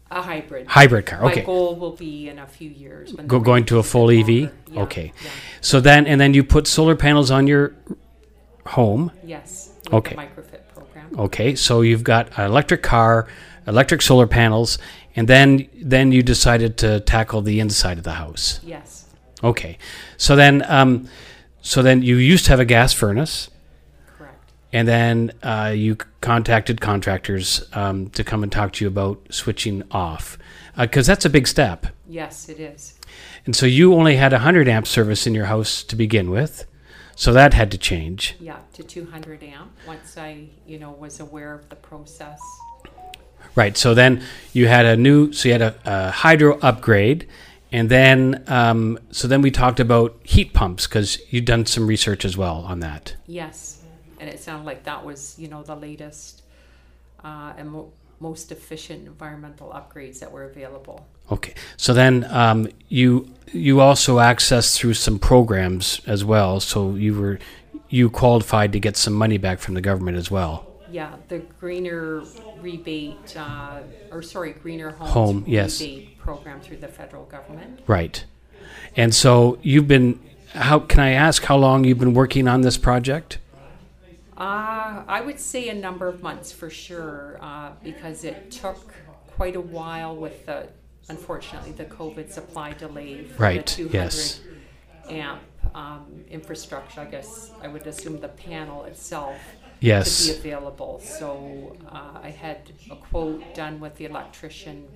A 0.09 0.21
hybrid. 0.21 0.67
Hybrid 0.67 1.05
car. 1.05 1.25
Okay. 1.25 1.41
My 1.41 1.45
goal 1.45 1.75
will 1.75 1.95
be 1.95 2.29
in 2.29 2.39
a 2.39 2.47
few 2.47 2.69
years. 2.69 3.13
When 3.13 3.27
Go, 3.27 3.39
going 3.39 3.65
to 3.65 3.79
a 3.79 3.83
full 3.83 4.09
EV. 4.09 4.29
Yeah, 4.29 4.49
okay. 4.83 5.11
Yeah. 5.21 5.29
So 5.61 5.81
then, 5.81 6.07
and 6.07 6.19
then 6.19 6.33
you 6.33 6.43
put 6.43 6.65
solar 6.67 6.95
panels 6.95 7.29
on 7.29 7.45
your 7.45 7.75
home. 8.65 9.11
Yes. 9.23 9.73
Okay. 9.91 10.15
microfit 10.15 10.67
program. 10.73 11.09
Okay. 11.17 11.55
So 11.55 11.81
you've 11.81 12.03
got 12.03 12.37
an 12.37 12.45
electric 12.45 12.83
car, 12.83 13.27
electric 13.67 14.01
solar 14.01 14.27
panels, 14.27 14.77
and 15.15 15.27
then 15.27 15.67
then 15.75 16.11
you 16.11 16.23
decided 16.23 16.77
to 16.77 17.01
tackle 17.01 17.41
the 17.41 17.59
inside 17.59 17.97
of 17.97 18.03
the 18.03 18.13
house. 18.13 18.61
Yes. 18.63 19.05
Okay. 19.43 19.77
So 20.17 20.35
then, 20.35 20.63
um, 20.67 21.09
so 21.61 21.83
then 21.83 22.01
you 22.01 22.15
used 22.15 22.45
to 22.45 22.51
have 22.51 22.59
a 22.59 22.65
gas 22.65 22.93
furnace 22.93 23.49
and 24.73 24.87
then 24.87 25.31
uh, 25.43 25.73
you 25.75 25.95
contacted 26.21 26.81
contractors 26.81 27.63
um, 27.73 28.09
to 28.09 28.23
come 28.23 28.43
and 28.43 28.51
talk 28.51 28.73
to 28.73 28.85
you 28.85 28.89
about 28.89 29.21
switching 29.29 29.83
off 29.91 30.37
because 30.77 31.07
uh, 31.07 31.13
that's 31.13 31.25
a 31.25 31.29
big 31.29 31.47
step. 31.47 31.87
Yes, 32.07 32.49
it 32.49 32.59
is. 32.59 32.95
And 33.45 33.55
so 33.55 33.65
you 33.65 33.93
only 33.93 34.17
had 34.17 34.33
a 34.33 34.37
100 34.37 34.67
amp 34.67 34.85
service 34.85 35.25
in 35.25 35.33
your 35.33 35.45
house 35.45 35.83
to 35.83 35.95
begin 35.95 36.29
with. 36.29 36.65
So 37.15 37.33
that 37.33 37.53
had 37.53 37.71
to 37.71 37.77
change. 37.77 38.35
Yeah, 38.39 38.59
to 38.73 38.83
200 38.83 39.41
amp 39.41 39.71
once 39.87 40.17
I, 40.17 40.49
you 40.67 40.77
know, 40.77 40.91
was 40.91 41.19
aware 41.19 41.53
of 41.53 41.67
the 41.69 41.75
process. 41.75 42.39
Right. 43.55 43.75
So 43.75 43.95
then 43.95 44.21
you 44.53 44.67
had 44.67 44.85
a 44.85 44.95
new, 44.95 45.31
so 45.31 45.47
you 45.47 45.53
had 45.53 45.61
a, 45.61 45.75
a 45.85 46.11
hydro 46.11 46.59
upgrade. 46.59 47.27
And 47.71 47.89
then, 47.89 48.43
um, 48.47 48.99
so 49.11 49.27
then 49.27 49.41
we 49.41 49.49
talked 49.49 49.79
about 49.79 50.15
heat 50.23 50.53
pumps 50.53 50.85
because 50.85 51.19
you'd 51.31 51.45
done 51.45 51.65
some 51.65 51.87
research 51.87 52.23
as 52.23 52.37
well 52.37 52.57
on 52.57 52.81
that. 52.81 53.15
Yes 53.25 53.76
and 54.19 54.29
it 54.29 54.39
sounded 54.39 54.65
like 54.65 54.83
that 54.83 55.05
was 55.05 55.35
you 55.37 55.47
know 55.47 55.63
the 55.63 55.75
latest 55.75 56.43
uh, 57.23 57.53
and 57.57 57.71
mo- 57.71 57.91
most 58.19 58.51
efficient 58.51 59.05
environmental 59.05 59.69
upgrades 59.69 60.19
that 60.19 60.31
were 60.31 60.43
available. 60.43 61.07
Okay, 61.31 61.53
so 61.75 61.93
then 61.93 62.25
um, 62.29 62.67
you 62.89 63.29
you 63.51 63.79
also 63.79 64.17
accessed 64.17 64.75
through 64.75 64.93
some 64.93 65.19
programs 65.19 66.01
as 66.07 66.23
well. 66.23 66.59
So 66.59 66.95
you 66.95 67.19
were 67.19 67.39
you 67.89 68.09
qualified 68.09 68.73
to 68.73 68.79
get 68.79 68.97
some 68.97 69.13
money 69.13 69.37
back 69.37 69.59
from 69.59 69.73
the 69.73 69.81
government 69.81 70.17
as 70.17 70.31
well. 70.31 70.65
Yeah, 70.89 71.15
the 71.27 71.39
greener 71.59 72.23
rebate, 72.61 73.35
uh, 73.35 73.81
or 74.11 74.21
sorry, 74.21 74.53
greener 74.53 74.91
homes 74.91 75.11
home 75.11 75.37
rebate 75.39 75.49
yes 75.49 75.83
program 76.17 76.59
through 76.61 76.77
the 76.77 76.87
federal 76.87 77.25
government. 77.25 77.81
Right, 77.87 78.23
and 78.95 79.13
so 79.13 79.57
you've 79.61 79.87
been. 79.87 80.19
How 80.53 80.79
can 80.79 81.01
I 81.01 81.11
ask 81.11 81.43
how 81.43 81.57
long 81.57 81.83
you've 81.83 81.99
been 81.99 82.13
working 82.13 82.47
on 82.47 82.61
this 82.61 82.77
project? 82.77 83.37
Uh, 84.37 85.03
I 85.07 85.21
would 85.21 85.39
say 85.39 85.69
a 85.69 85.73
number 85.73 86.07
of 86.07 86.21
months 86.21 86.51
for 86.51 86.69
sure, 86.69 87.39
uh, 87.41 87.71
because 87.83 88.23
it 88.23 88.51
took 88.51 88.93
quite 89.35 89.55
a 89.55 89.61
while 89.61 90.15
with 90.15 90.45
the, 90.45 90.67
unfortunately, 91.09 91.71
the 91.71 91.85
COVID 91.85 92.31
supply 92.31 92.73
delay 92.73 93.23
for 93.23 93.41
right. 93.41 93.65
the 93.65 93.71
200 93.71 93.93
yes. 93.93 94.41
amp 95.09 95.41
um, 95.73 96.23
infrastructure. 96.29 97.01
I 97.01 97.05
guess 97.05 97.51
I 97.63 97.67
would 97.67 97.87
assume 97.87 98.19
the 98.19 98.27
panel 98.29 98.83
itself 98.83 99.37
yes. 99.79 100.27
to 100.27 100.33
be 100.33 100.51
available. 100.51 100.99
So 100.99 101.75
uh, 101.91 102.19
I 102.21 102.29
had 102.29 102.71
a 102.91 102.95
quote 102.95 103.55
done 103.55 103.79
with 103.79 103.95
the 103.95 104.05
electrician 104.05 104.87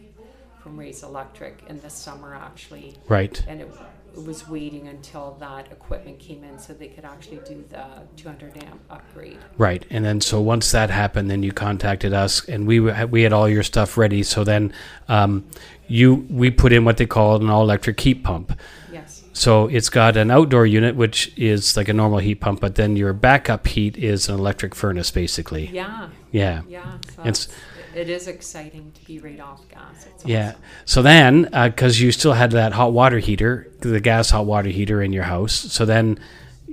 from 0.62 0.78
Rays 0.78 1.02
Electric 1.02 1.64
in 1.68 1.80
the 1.82 1.90
summer, 1.90 2.36
actually. 2.36 2.96
Right. 3.08 3.44
And 3.48 3.62
it 3.62 3.72
was 4.16 4.48
waiting 4.48 4.88
until 4.88 5.38
that 5.40 5.72
equipment 5.72 6.20
came 6.20 6.44
in 6.44 6.60
so 6.60 6.74
they 6.74 6.88
could 6.88 7.06
actually 7.06 7.40
do 7.48 7.64
the 7.70 7.86
200 8.18 8.58
amp 8.64 8.82
upgrade. 8.90 9.38
Right, 9.58 9.86
and 9.90 10.04
then 10.04 10.22
so 10.22 10.42
once 10.42 10.72
that 10.72 10.90
happened, 10.90 11.30
then 11.30 11.44
you 11.44 11.52
contacted 11.52 12.14
us, 12.14 12.48
and 12.48 12.68
we 12.68 12.80
we 12.80 13.22
had 13.24 13.34
all 13.34 13.48
your 13.50 13.64
stuff 13.64 13.98
ready. 13.98 14.24
So 14.24 14.44
then, 14.44 14.74
um, 15.08 15.46
you 15.88 16.26
we 16.30 16.52
put 16.52 16.72
in 16.74 16.86
what 16.86 16.98
they 16.98 17.06
call 17.06 17.36
an 17.36 17.50
all 17.50 17.62
electric 17.62 18.00
heat 18.00 18.24
pump. 18.24 18.58
Yes. 18.92 19.24
So 19.34 19.68
it's 19.68 19.90
got 19.90 20.18
an 20.18 20.30
outdoor 20.30 20.66
unit, 20.66 20.96
which 20.96 21.32
is 21.38 21.78
like 21.78 21.88
a 21.88 21.94
normal 21.94 22.20
heat 22.20 22.36
pump, 22.36 22.60
but 22.60 22.76
then 22.76 22.96
your 22.96 23.14
backup 23.14 23.66
heat 23.66 23.98
is 23.98 24.28
an 24.28 24.36
electric 24.36 24.76
furnace, 24.76 25.10
basically. 25.10 25.68
Yeah. 25.68 26.10
Yeah. 26.32 26.62
Yeah. 26.68 26.98
So 27.16 27.52
it 27.96 28.10
is 28.10 28.28
exciting 28.28 28.92
to 28.94 29.06
be 29.06 29.20
right 29.20 29.40
off 29.40 29.68
gas. 29.70 30.06
It's 30.06 30.26
yeah. 30.26 30.50
Awesome. 30.50 30.62
So 30.86 31.02
then, 31.02 31.42
because 31.44 32.00
uh, 32.00 32.04
you 32.04 32.12
still 32.12 32.34
had 32.34 32.52
that 32.52 32.74
hot 32.74 32.94
water 32.94 33.20
heater, 33.20 33.72
the 33.80 34.00
gas 34.00 34.30
hot 34.30 34.46
water 34.46 34.70
heater 34.70 35.02
in 35.02 35.14
your 35.14 35.24
house, 35.24 35.54
so 35.54 35.86
then 35.86 36.20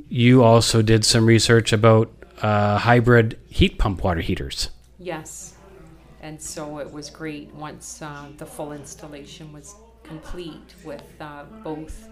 you 0.09 0.43
also 0.43 0.83
did 0.83 1.05
some 1.05 1.27
research 1.27 1.73
about 1.73 2.11
uh, 2.43 2.79
hybrid 2.79 3.39
heat 3.49 3.79
pump 3.79 4.03
water 4.05 4.21
heaters. 4.21 4.71
Yes. 4.99 5.55
And 6.21 6.41
so 6.41 6.79
it 6.79 6.91
was 6.93 7.11
great 7.11 7.55
once 7.55 8.03
uh, 8.03 8.29
the 8.37 8.47
full 8.47 8.73
installation 8.73 9.53
was 9.53 9.75
complete 10.03 10.75
with 10.85 11.05
uh, 11.21 11.45
both, 11.63 12.09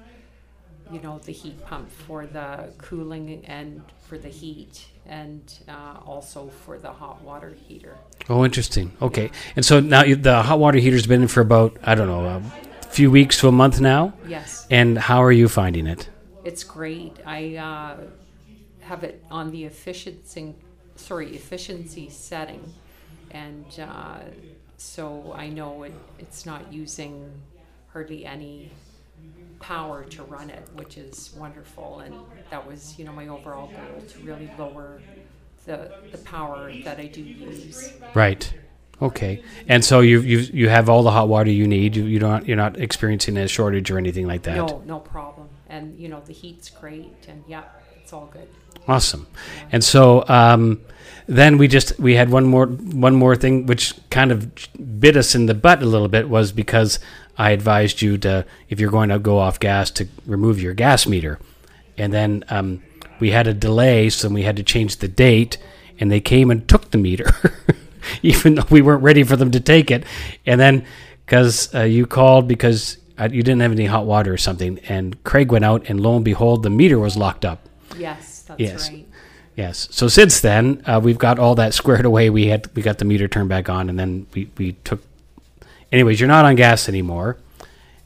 you 0.90 1.00
know, 1.00 1.18
the 1.18 1.32
heat 1.32 1.64
pump 1.64 1.90
for 1.90 2.26
the 2.26 2.72
cooling 2.78 3.44
and 3.46 3.82
for 4.08 4.18
the 4.18 4.28
heat 4.28 4.86
and 5.06 5.58
uh, 5.68 5.98
also 6.04 6.48
for 6.48 6.78
the 6.78 6.90
hot 6.90 7.20
water 7.22 7.56
heater. 7.66 7.96
Oh, 8.28 8.44
interesting. 8.44 8.92
Okay, 9.00 9.30
and 9.54 9.64
so 9.64 9.80
now 9.80 10.02
the 10.02 10.42
hot 10.42 10.58
water 10.58 10.78
heater's 10.78 11.06
been 11.06 11.22
in 11.22 11.28
for 11.28 11.40
about 11.40 11.76
I 11.82 11.94
don't 11.94 12.08
know 12.08 12.24
a 12.26 12.86
few 12.88 13.10
weeks 13.10 13.38
to 13.40 13.48
a 13.48 13.52
month 13.52 13.80
now. 13.80 14.12
Yes. 14.26 14.66
And 14.70 14.98
how 14.98 15.22
are 15.22 15.32
you 15.32 15.48
finding 15.48 15.86
it? 15.86 16.08
It's 16.44 16.64
great. 16.64 17.16
I 17.24 17.56
uh, 17.56 17.96
have 18.80 19.04
it 19.04 19.24
on 19.30 19.50
the 19.50 19.64
efficiency, 19.64 20.54
sorry, 20.94 21.34
efficiency 21.34 22.08
setting, 22.08 22.72
and 23.30 23.66
uh, 23.80 24.18
so 24.76 25.34
I 25.36 25.48
know 25.48 25.84
it, 25.84 25.94
it's 26.18 26.46
not 26.46 26.72
using 26.72 27.30
hardly 27.92 28.26
any 28.26 28.70
power 29.60 30.04
to 30.04 30.22
run 30.24 30.50
it, 30.50 30.68
which 30.74 30.96
is 30.98 31.32
wonderful. 31.36 32.00
And 32.00 32.14
that 32.50 32.66
was, 32.66 32.98
you 32.98 33.04
know, 33.04 33.12
my 33.12 33.28
overall 33.28 33.68
goal 33.68 34.00
to 34.00 34.18
really 34.20 34.50
lower 34.58 35.00
the 35.64 35.92
the 36.12 36.18
power 36.18 36.72
that 36.84 36.98
I 36.98 37.06
do 37.06 37.22
use. 37.22 37.92
Right. 38.14 38.52
Okay. 39.02 39.42
And 39.68 39.84
so 39.84 40.00
you 40.00 40.20
you 40.20 40.38
you 40.38 40.68
have 40.68 40.88
all 40.88 41.02
the 41.02 41.10
hot 41.10 41.28
water 41.28 41.50
you 41.50 41.66
need. 41.66 41.96
You 41.96 42.04
you 42.04 42.18
don't 42.18 42.46
you're 42.46 42.56
not 42.56 42.78
experiencing 42.78 43.36
a 43.36 43.46
shortage 43.48 43.90
or 43.90 43.98
anything 43.98 44.26
like 44.26 44.42
that. 44.44 44.56
No, 44.56 44.82
no 44.86 45.00
problem. 45.00 45.48
And 45.68 45.98
you 45.98 46.08
know 46.08 46.20
the 46.24 46.32
heat's 46.32 46.70
great, 46.70 47.12
and 47.28 47.44
yeah, 47.46 47.64
it's 48.00 48.12
all 48.12 48.26
good. 48.32 48.48
Awesome. 48.88 49.26
Yeah. 49.34 49.68
And 49.72 49.84
so 49.84 50.24
um, 50.28 50.80
then 51.28 51.58
we 51.58 51.66
just 51.68 51.98
we 51.98 52.14
had 52.14 52.30
one 52.30 52.44
more 52.46 52.66
one 52.66 53.14
more 53.14 53.34
thing 53.36 53.66
which 53.66 53.94
kind 54.10 54.30
of 54.30 54.50
bit 55.00 55.16
us 55.16 55.34
in 55.34 55.46
the 55.46 55.54
butt 55.54 55.82
a 55.82 55.86
little 55.86 56.08
bit 56.08 56.28
was 56.28 56.52
because 56.52 56.98
I 57.38 57.50
advised 57.50 58.00
you 58.00 58.16
to, 58.18 58.46
if 58.70 58.80
you're 58.80 58.90
going 58.90 59.10
to 59.10 59.18
go 59.18 59.38
off 59.38 59.60
gas, 59.60 59.90
to 59.92 60.08
remove 60.24 60.58
your 60.62 60.72
gas 60.72 61.06
meter. 61.06 61.38
And 61.98 62.10
then 62.10 62.44
um, 62.48 62.82
we 63.20 63.30
had 63.30 63.46
a 63.46 63.52
delay, 63.52 64.08
so 64.08 64.28
we 64.30 64.42
had 64.42 64.56
to 64.56 64.62
change 64.62 64.96
the 64.96 65.08
date. 65.08 65.58
and 66.00 66.10
they 66.10 66.20
came 66.20 66.50
and 66.50 66.66
took 66.66 66.90
the 66.92 66.98
meter, 66.98 67.28
even 68.22 68.54
though 68.54 68.64
we 68.70 68.80
weren't 68.82 69.02
ready 69.02 69.22
for 69.22 69.36
them 69.36 69.50
to 69.50 69.60
take 69.60 69.90
it. 69.90 70.04
And 70.46 70.58
then 70.60 70.84
because 71.26 71.74
uh, 71.74 71.82
you 71.82 72.06
called 72.06 72.48
because 72.48 72.96
uh, 73.18 73.28
you 73.30 73.42
didn't 73.42 73.60
have 73.60 73.72
any 73.72 73.86
hot 73.86 74.06
water 74.06 74.32
or 74.32 74.38
something, 74.38 74.78
and 74.88 75.22
Craig 75.24 75.50
went 75.52 75.64
out, 75.64 75.88
and 75.90 76.00
lo 76.00 76.16
and 76.16 76.24
behold, 76.24 76.62
the 76.62 76.70
meter 76.70 76.98
was 76.98 77.16
locked 77.18 77.44
up. 77.44 77.68
Yes, 77.98 78.44
that's 78.48 78.60
Yes. 78.60 78.90
right. 78.90 79.06
Yes. 79.56 79.88
So 79.90 80.06
since 80.08 80.40
then, 80.40 80.82
uh, 80.86 81.00
we've 81.02 81.18
got 81.18 81.38
all 81.38 81.54
that 81.56 81.74
squared 81.80 82.04
away. 82.04 82.30
We 82.30 82.46
had 82.46 82.68
we 82.76 82.82
got 82.82 82.98
the 82.98 83.04
meter 83.04 83.26
turned 83.26 83.48
back 83.48 83.68
on, 83.68 83.88
and 83.88 83.98
then 83.98 84.26
we, 84.34 84.50
we 84.58 84.72
took. 84.84 85.02
Anyways, 85.90 86.20
you're 86.20 86.28
not 86.28 86.44
on 86.44 86.56
gas 86.56 86.88
anymore, 86.88 87.38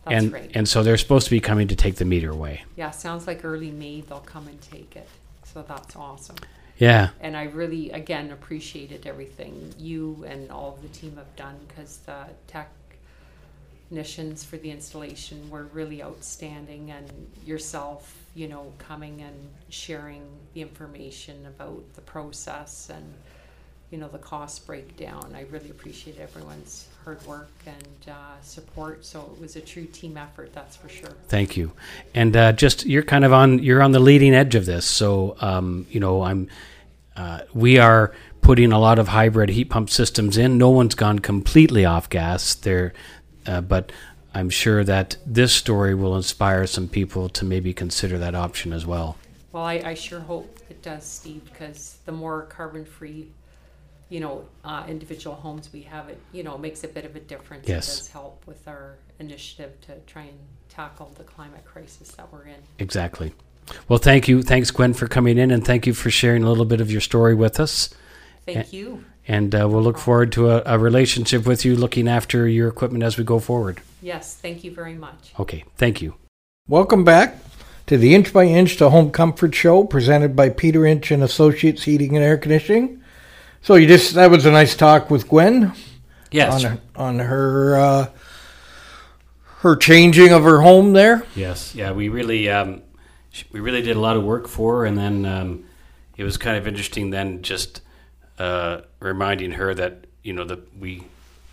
That's 0.05 0.25
and 0.25 0.33
right. 0.33 0.51
and 0.55 0.69
so 0.69 0.83
they're 0.83 0.97
supposed 0.97 1.25
to 1.27 1.31
be 1.31 1.41
coming 1.41 1.67
to 1.69 1.77
take 1.77 1.97
the 1.97 2.05
meter 2.05 2.31
away. 2.31 2.65
yeah, 2.77 2.91
sounds 2.91 3.27
like 3.27 3.45
early 3.45 3.71
May 3.71 4.03
they'll 4.03 4.21
come 4.21 4.47
and 4.49 4.61
take 4.61 4.95
it. 4.97 5.09
So 5.45 5.63
that's 5.67 5.97
awesome. 5.97 6.37
Yeah. 6.79 7.09
And 7.21 7.37
I 7.37 7.45
really, 7.45 7.91
again, 7.91 8.31
appreciated 8.31 9.07
everything 9.07 9.75
you 9.79 10.25
and 10.27 10.51
all 10.51 10.75
of 10.75 10.83
the 10.83 10.89
team 10.89 11.17
have 11.17 11.35
done 11.37 11.57
because 11.69 11.99
the 12.07 12.27
technicians 13.91 14.45
for 14.45 14.57
the 14.57 14.71
installation 14.71 15.51
were 15.51 15.65
really 15.73 16.03
outstanding, 16.03 16.91
and 16.91 17.11
yourself, 17.45 18.20
you 18.35 18.49
know, 18.49 18.73
coming 18.79 19.23
and 19.23 19.37
sharing 19.69 20.23
the 20.55 20.63
information 20.63 21.47
about 21.47 21.83
the 21.95 22.01
process 22.01 22.91
and 22.93 23.15
you 23.91 23.99
know 23.99 24.09
the 24.09 24.19
cost 24.19 24.67
breakdown. 24.67 25.33
I 25.35 25.43
really 25.51 25.71
appreciate 25.71 26.19
everyone's 26.19 26.87
hard 27.05 27.25
work 27.27 27.51
and 27.67 28.09
uh, 28.09 28.41
support. 28.43 29.05
So 29.05 29.33
it 29.35 29.41
was 29.41 29.57
a 29.57 29.61
true 29.61 29.87
team 29.87 30.17
effort, 30.17 30.53
that's 30.53 30.77
for 30.77 30.89
sure. 30.89 31.11
Thank 31.29 31.57
you. 31.57 31.73
And 32.15 32.37
uh, 32.37 32.53
just 32.53 32.87
you're 32.87 33.03
kind 33.03 33.25
of 33.25 33.33
on 33.33 33.59
you're 33.61 33.83
on 33.83 33.93
the 33.93 34.01
leading 34.01 34.35
edge 34.35 34.55
of 34.55 34.67
this. 34.67 34.87
So 34.87 35.37
um, 35.41 35.87
you 35.91 35.99
know 35.99 36.23
I'm 36.23 36.49
uh, 37.17 37.41
we 37.53 37.79
are 37.79 38.15
putting 38.43 38.73
a 38.73 38.79
lot 38.79 38.99
of 38.99 39.09
hybrid 39.09 39.51
heat 39.51 39.67
pump 39.71 39.91
systems 39.91 40.39
in. 40.39 40.57
No 40.57 40.71
one's 40.71 40.95
gone 40.95 41.19
completely 41.19 41.85
off 41.85 42.09
gas 42.09 42.55
there, 42.55 42.93
uh, 43.47 43.61
but 43.61 43.93
I'm 44.35 44.51
sure 44.51 44.85
that 44.85 45.17
this 45.27 45.53
story 45.53 45.95
will 45.95 46.17
inspire 46.17 46.67
some 46.67 46.89
people 46.89 47.29
to 47.31 47.45
maybe 47.45 47.73
consider 47.73 48.19
that 48.19 48.35
option 48.35 48.73
as 48.73 48.87
well. 48.87 49.17
Well, 49.53 49.65
I, 49.65 49.83
I 49.85 49.95
sure 49.95 50.21
hope 50.21 50.59
it 50.69 50.83
does, 50.83 51.05
Steve, 51.05 51.45
because 51.45 51.99
the 52.05 52.13
more 52.13 52.43
carbon-free, 52.43 53.29
you 54.09 54.21
know, 54.21 54.45
uh, 54.65 54.85
individual 54.89 55.35
homes 55.35 55.71
we 55.73 55.83
have, 55.83 56.09
it 56.09 56.21
you 56.33 56.43
know 56.45 56.57
makes 56.57 56.85
a 56.85 56.89
bit 56.89 57.05
of 57.05 57.17
a 57.17 57.21
difference. 57.21 57.69
Yes. 57.69 57.89
It 57.89 57.99
does 57.99 58.09
help 58.09 58.47
with 58.47 58.69
our 58.69 58.97
initiative 59.19 59.81
to 59.83 59.99
try 60.07 60.23
and 60.23 60.39
tackle 60.69 61.13
the 61.17 61.25
climate 61.25 61.65
crisis 61.65 62.13
that 62.13 62.33
we're 62.33 62.45
in. 62.45 62.63
Exactly. 62.79 63.35
Well, 63.89 63.99
thank 63.99 64.29
you. 64.29 64.43
Thanks, 64.43 64.71
Gwen, 64.71 64.95
for 64.95 65.09
coming 65.09 65.39
in, 65.39 65.51
and 65.51 65.65
thank 65.65 65.87
you 65.87 65.95
for 65.95 66.11
sharing 66.11 66.45
a 66.45 66.49
little 66.49 66.65
bit 66.65 66.81
of 66.81 66.91
your 66.91 67.01
story 67.01 67.35
with 67.35 67.59
us. 67.61 67.91
Thank 68.47 68.73
you. 68.73 69.05
And 69.29 69.55
uh, 69.55 69.69
we'll 69.69 69.83
look 69.83 69.99
forward 69.99 70.33
to 70.33 70.51
a, 70.51 70.63
a 70.67 70.79
relationship 70.79 71.47
with 71.47 71.65
you 71.65 71.77
looking 71.77 72.09
after 72.09 72.49
your 72.49 72.69
equipment 72.69 73.05
as 73.05 73.17
we 73.17 73.25
go 73.25 73.39
forward. 73.39 73.81
Yes, 74.03 74.35
thank 74.35 74.65
you 74.65 74.75
very 74.75 74.95
much. 74.95 75.33
Okay. 75.39 75.65
Thank 75.77 76.03
you. 76.03 76.15
Welcome 76.69 77.05
back 77.05 77.37
to 77.87 77.97
the 77.99 78.15
Inch 78.15 78.33
by 78.33 78.45
Inch 78.45 78.77
to 78.79 78.91
Home 78.91 79.11
Comfort 79.11 79.55
Show, 79.55 79.85
presented 79.85 80.35
by 80.35 80.49
Peter 80.49 80.87
Inch 80.87 81.11
and 81.11 81.23
Associates 81.23 81.85
Heating 81.85 82.17
and 82.17 82.25
Air 82.25 82.39
Conditioning. 82.39 83.03
So 83.63 83.75
you 83.75 83.87
just 83.87 84.15
that 84.15 84.31
was 84.31 84.47
a 84.47 84.51
nice 84.51 84.75
talk 84.75 85.11
with 85.11 85.29
Gwen 85.29 85.73
Yes. 86.31 86.65
on 86.65 86.81
on 86.97 87.19
her 87.19 87.77
uh, 87.77 88.07
her 89.59 89.77
changing 89.77 90.33
of 90.33 90.45
her 90.45 90.61
home 90.61 90.93
there. 90.93 91.27
Yes, 91.37 91.75
yeah, 91.75 91.93
we 91.93 92.09
really 92.09 92.49
um, 92.49 92.83
we 93.53 93.61
really 93.61 93.83
did 93.83 93.97
a 93.97 94.01
lot 94.01 94.17
of 94.17 94.25
work 94.25 94.49
for 94.49 94.79
her, 94.79 94.85
and 94.87 94.97
then 94.97 95.27
um, 95.27 95.65
it 96.17 96.25
was 96.25 96.37
kind 96.37 96.57
of 96.57 96.67
interesting. 96.67 97.11
Then 97.11 97.43
just 97.43 97.83
uh, 98.41 98.81
reminding 99.01 99.53
her 99.53 99.75
that 99.75 100.07
you 100.23 100.33
know 100.33 100.45
that 100.45 100.61
we 100.79 101.05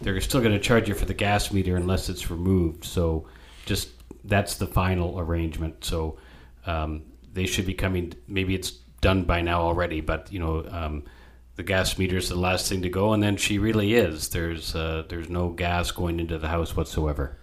they're 0.01 0.21
still 0.21 0.41
going 0.41 0.53
to 0.53 0.59
charge 0.59 0.87
you 0.87 0.95
for 0.95 1.05
the 1.05 1.13
gas 1.13 1.51
meter 1.51 1.75
unless 1.75 2.09
it's 2.09 2.29
removed. 2.31 2.83
So 2.85 3.27
just 3.65 3.89
that's 4.23 4.55
the 4.55 4.67
final 4.67 5.19
arrangement. 5.19 5.83
So 5.85 6.17
um, 6.65 7.03
they 7.33 7.45
should 7.45 7.65
be 7.65 7.73
coming. 7.73 8.13
Maybe 8.27 8.55
it's 8.55 8.71
done 9.01 9.23
by 9.23 9.41
now 9.41 9.61
already, 9.61 10.01
but 10.01 10.31
you 10.31 10.39
know. 10.39 10.65
Um, 10.69 11.03
the 11.57 11.63
gas 11.63 11.97
meter 11.97 12.17
is 12.17 12.29
the 12.29 12.35
last 12.35 12.69
thing 12.69 12.83
to 12.83 12.89
go, 12.89 13.13
and 13.13 13.23
then 13.23 13.35
she 13.35 13.57
really 13.57 13.95
is. 13.95 14.29
There's 14.29 14.75
uh, 14.75 15.05
there's 15.09 15.27
no 15.27 15.49
gas 15.49 15.89
going 15.89 16.19
into 16.19 16.37
the 16.37 16.47
house 16.47 16.75
whatsoever. 16.77 17.35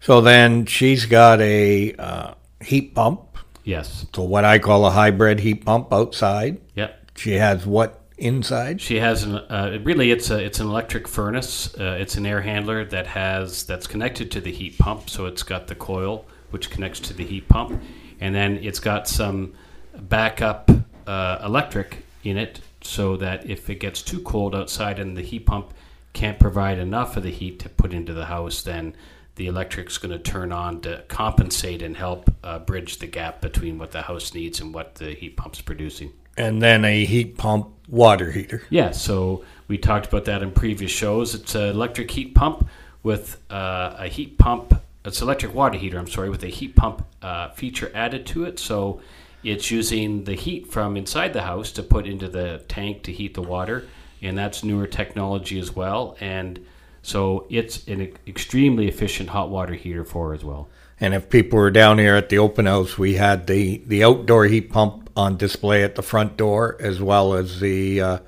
So 0.00 0.20
then 0.20 0.66
she's 0.66 1.06
got 1.06 1.40
a 1.40 1.94
uh, 1.94 2.34
heat 2.60 2.96
pump, 2.96 3.38
Yes. 3.62 4.06
so 4.12 4.24
what 4.24 4.44
I 4.44 4.58
call 4.58 4.84
a 4.86 4.90
hybrid 4.90 5.38
heat 5.38 5.64
pump 5.64 5.92
outside. 5.92 6.60
Yep. 6.74 7.12
She 7.16 7.34
has 7.34 7.64
what 7.64 8.03
inside? 8.18 8.80
She 8.80 8.96
has 9.00 9.22
an 9.24 9.36
uh, 9.36 9.78
really 9.82 10.10
it's 10.10 10.30
a 10.30 10.42
it's 10.42 10.60
an 10.60 10.66
electric 10.66 11.08
furnace. 11.08 11.74
Uh, 11.78 11.96
it's 12.00 12.16
an 12.16 12.26
air 12.26 12.40
handler 12.40 12.84
that 12.86 13.06
has 13.06 13.64
that's 13.64 13.86
connected 13.86 14.30
to 14.32 14.40
the 14.40 14.52
heat 14.52 14.78
pump. 14.78 15.10
So 15.10 15.26
it's 15.26 15.42
got 15.42 15.66
the 15.66 15.74
coil 15.74 16.26
which 16.50 16.70
connects 16.70 17.00
to 17.00 17.12
the 17.12 17.24
heat 17.24 17.48
pump, 17.48 17.82
and 18.20 18.34
then 18.34 18.58
it's 18.58 18.78
got 18.78 19.08
some 19.08 19.54
backup 19.98 20.70
uh, 21.06 21.38
electric 21.44 22.04
in 22.22 22.36
it, 22.36 22.60
so 22.80 23.16
that 23.16 23.44
if 23.50 23.68
it 23.68 23.80
gets 23.80 24.02
too 24.02 24.20
cold 24.22 24.54
outside 24.54 24.98
and 25.00 25.16
the 25.16 25.22
heat 25.22 25.46
pump 25.46 25.74
can't 26.12 26.38
provide 26.38 26.78
enough 26.78 27.16
of 27.16 27.24
the 27.24 27.30
heat 27.30 27.58
to 27.58 27.68
put 27.68 27.92
into 27.92 28.14
the 28.14 28.26
house, 28.26 28.62
then 28.62 28.94
the 29.34 29.48
electric's 29.48 29.98
going 29.98 30.12
to 30.12 30.18
turn 30.18 30.52
on 30.52 30.80
to 30.80 31.02
compensate 31.08 31.82
and 31.82 31.96
help 31.96 32.32
uh, 32.44 32.60
bridge 32.60 32.98
the 32.98 33.06
gap 33.06 33.40
between 33.40 33.78
what 33.78 33.90
the 33.90 34.02
house 34.02 34.32
needs 34.32 34.60
and 34.60 34.72
what 34.72 34.94
the 34.94 35.12
heat 35.12 35.36
pump's 35.36 35.60
producing. 35.60 36.12
And 36.36 36.62
then 36.62 36.84
a 36.84 37.04
heat 37.04 37.36
pump 37.36 37.73
water 37.88 38.30
heater. 38.30 38.62
Yeah, 38.70 38.90
so 38.92 39.44
we 39.68 39.78
talked 39.78 40.06
about 40.06 40.24
that 40.26 40.42
in 40.42 40.50
previous 40.50 40.90
shows. 40.90 41.34
It's 41.34 41.54
an 41.54 41.68
electric 41.68 42.10
heat 42.10 42.34
pump 42.34 42.68
with 43.02 43.40
uh, 43.50 43.96
a 43.98 44.08
heat 44.08 44.38
pump. 44.38 44.80
It's 45.04 45.20
electric 45.20 45.54
water 45.54 45.78
heater. 45.78 45.98
I'm 45.98 46.08
sorry, 46.08 46.30
with 46.30 46.42
a 46.44 46.48
heat 46.48 46.76
pump 46.76 47.04
uh, 47.22 47.50
feature 47.50 47.90
added 47.94 48.26
to 48.26 48.44
it. 48.44 48.58
So 48.58 49.00
it's 49.42 49.70
using 49.70 50.24
the 50.24 50.34
heat 50.34 50.72
from 50.72 50.96
inside 50.96 51.32
the 51.34 51.42
house 51.42 51.70
to 51.72 51.82
put 51.82 52.06
into 52.06 52.28
the 52.28 52.62
tank 52.68 53.02
to 53.04 53.12
heat 53.12 53.34
the 53.34 53.42
water, 53.42 53.86
and 54.22 54.36
that's 54.36 54.64
newer 54.64 54.86
technology 54.86 55.58
as 55.58 55.76
well. 55.76 56.16
And 56.20 56.64
so 57.02 57.46
it's 57.50 57.86
an 57.86 58.16
extremely 58.26 58.88
efficient 58.88 59.28
hot 59.28 59.50
water 59.50 59.74
heater 59.74 60.04
for 60.04 60.32
as 60.32 60.42
well. 60.42 60.68
And 60.98 61.12
if 61.12 61.28
people 61.28 61.58
were 61.58 61.70
down 61.70 61.98
here 61.98 62.16
at 62.16 62.30
the 62.30 62.38
open 62.38 62.64
house, 62.64 62.96
we 62.96 63.14
had 63.14 63.46
the, 63.46 63.82
the 63.86 64.02
outdoor 64.04 64.46
heat 64.46 64.70
pump 64.70 65.03
on 65.16 65.36
display 65.36 65.84
at 65.84 65.94
the 65.94 66.02
front 66.02 66.36
door, 66.36 66.76
as 66.80 67.00
well 67.00 67.34
as 67.34 67.60
the 67.60 68.00
uh, 68.00 68.18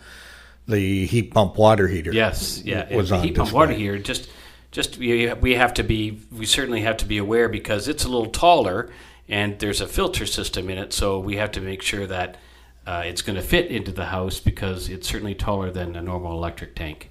the 0.69 1.07
heat 1.07 1.33
pump 1.33 1.57
water 1.57 1.89
heater. 1.89 2.13
Yes, 2.13 2.63
yeah. 2.65 2.95
was 2.95 3.11
the 3.11 3.17
on 3.17 3.23
heat 3.23 3.37
pump 3.37 3.47
display. 3.47 3.59
water 3.59 3.73
heater. 3.73 3.99
Just, 3.99 4.29
just 4.71 4.99
we 4.99 5.55
have 5.55 5.75
to 5.75 5.83
be. 5.83 6.21
We 6.33 6.47
certainly 6.47 6.83
have 6.83 6.97
to 6.99 7.05
be 7.05 7.19
aware 7.19 7.49
because 7.49 7.89
it's 7.89 8.05
a 8.05 8.09
little 8.09 8.31
taller 8.31 8.91
and 9.29 9.59
there's 9.59 9.81
a 9.81 9.87
filter 9.87 10.27
system 10.27 10.71
in 10.71 10.79
it. 10.79 10.93
So 10.93 11.19
we 11.19 11.37
have 11.37 11.53
to 11.53 11.61
make 11.61 11.83
sure 11.83 12.07
that 12.07 12.37
uh, 12.87 13.03
it's 13.05 13.23
going 13.23 13.37
to 13.37 13.43
fit 13.43 13.67
into 13.67 13.91
the 13.91 14.07
house 14.07 14.39
because 14.39 14.89
it's 14.89 15.09
certainly 15.09 15.35
taller 15.35 15.71
than 15.71 15.97
a 15.97 16.03
normal 16.03 16.33
electric 16.33 16.75
tank. 16.75 17.11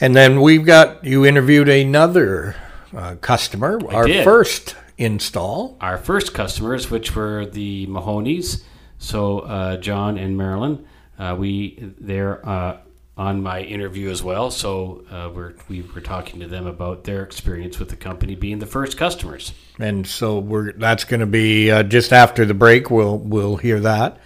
And 0.00 0.16
then 0.16 0.40
we've 0.40 0.64
got 0.64 1.04
you 1.04 1.26
interviewed 1.26 1.68
another 1.68 2.56
uh, 2.96 3.16
customer, 3.20 3.80
our 3.90 4.06
did. 4.06 4.24
first 4.24 4.74
install. 4.98 5.76
Our 5.80 5.98
first 5.98 6.34
customers, 6.34 6.90
which 6.90 7.14
were 7.16 7.46
the 7.46 7.86
Mahoneys, 7.86 8.62
so 8.98 9.40
uh, 9.40 9.76
John 9.78 10.18
and 10.18 10.36
Marilyn, 10.36 10.84
uh, 11.18 11.36
we 11.38 11.78
they're 12.00 12.46
uh, 12.48 12.78
on 13.16 13.42
my 13.42 13.60
interview 13.60 14.10
as 14.10 14.22
well. 14.22 14.50
So 14.50 15.04
uh, 15.10 15.30
we're 15.34 15.54
we 15.68 15.82
were 15.82 16.00
talking 16.00 16.40
to 16.40 16.46
them 16.46 16.66
about 16.66 17.04
their 17.04 17.22
experience 17.22 17.78
with 17.78 17.88
the 17.90 17.96
company 17.96 18.34
being 18.34 18.58
the 18.58 18.66
first 18.66 18.96
customers. 18.96 19.52
and 19.78 20.06
so 20.06 20.38
we're 20.38 20.72
that's 20.72 21.04
going 21.04 21.20
to 21.20 21.26
be 21.26 21.70
uh, 21.70 21.82
just 21.82 22.12
after 22.12 22.44
the 22.44 22.54
break. 22.54 22.90
We'll 22.90 23.18
we'll 23.18 23.56
hear 23.56 23.80
that. 23.80 24.18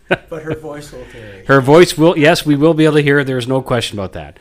But 0.09 0.43
her 0.43 0.55
voice 0.55 0.93
will 0.93 1.05
carry. 1.07 1.45
Her 1.47 1.61
voice 1.61 1.97
will, 1.97 2.17
yes, 2.19 2.45
we 2.45 2.57
will 2.57 2.75
be 2.75 2.85
able 2.85 2.97
to 2.97 3.03
hear 3.03 3.19
her. 3.19 3.25
There's 3.25 3.49
no 3.49 3.62
question 3.62 3.99
about 3.99 4.12
that. 4.12 4.38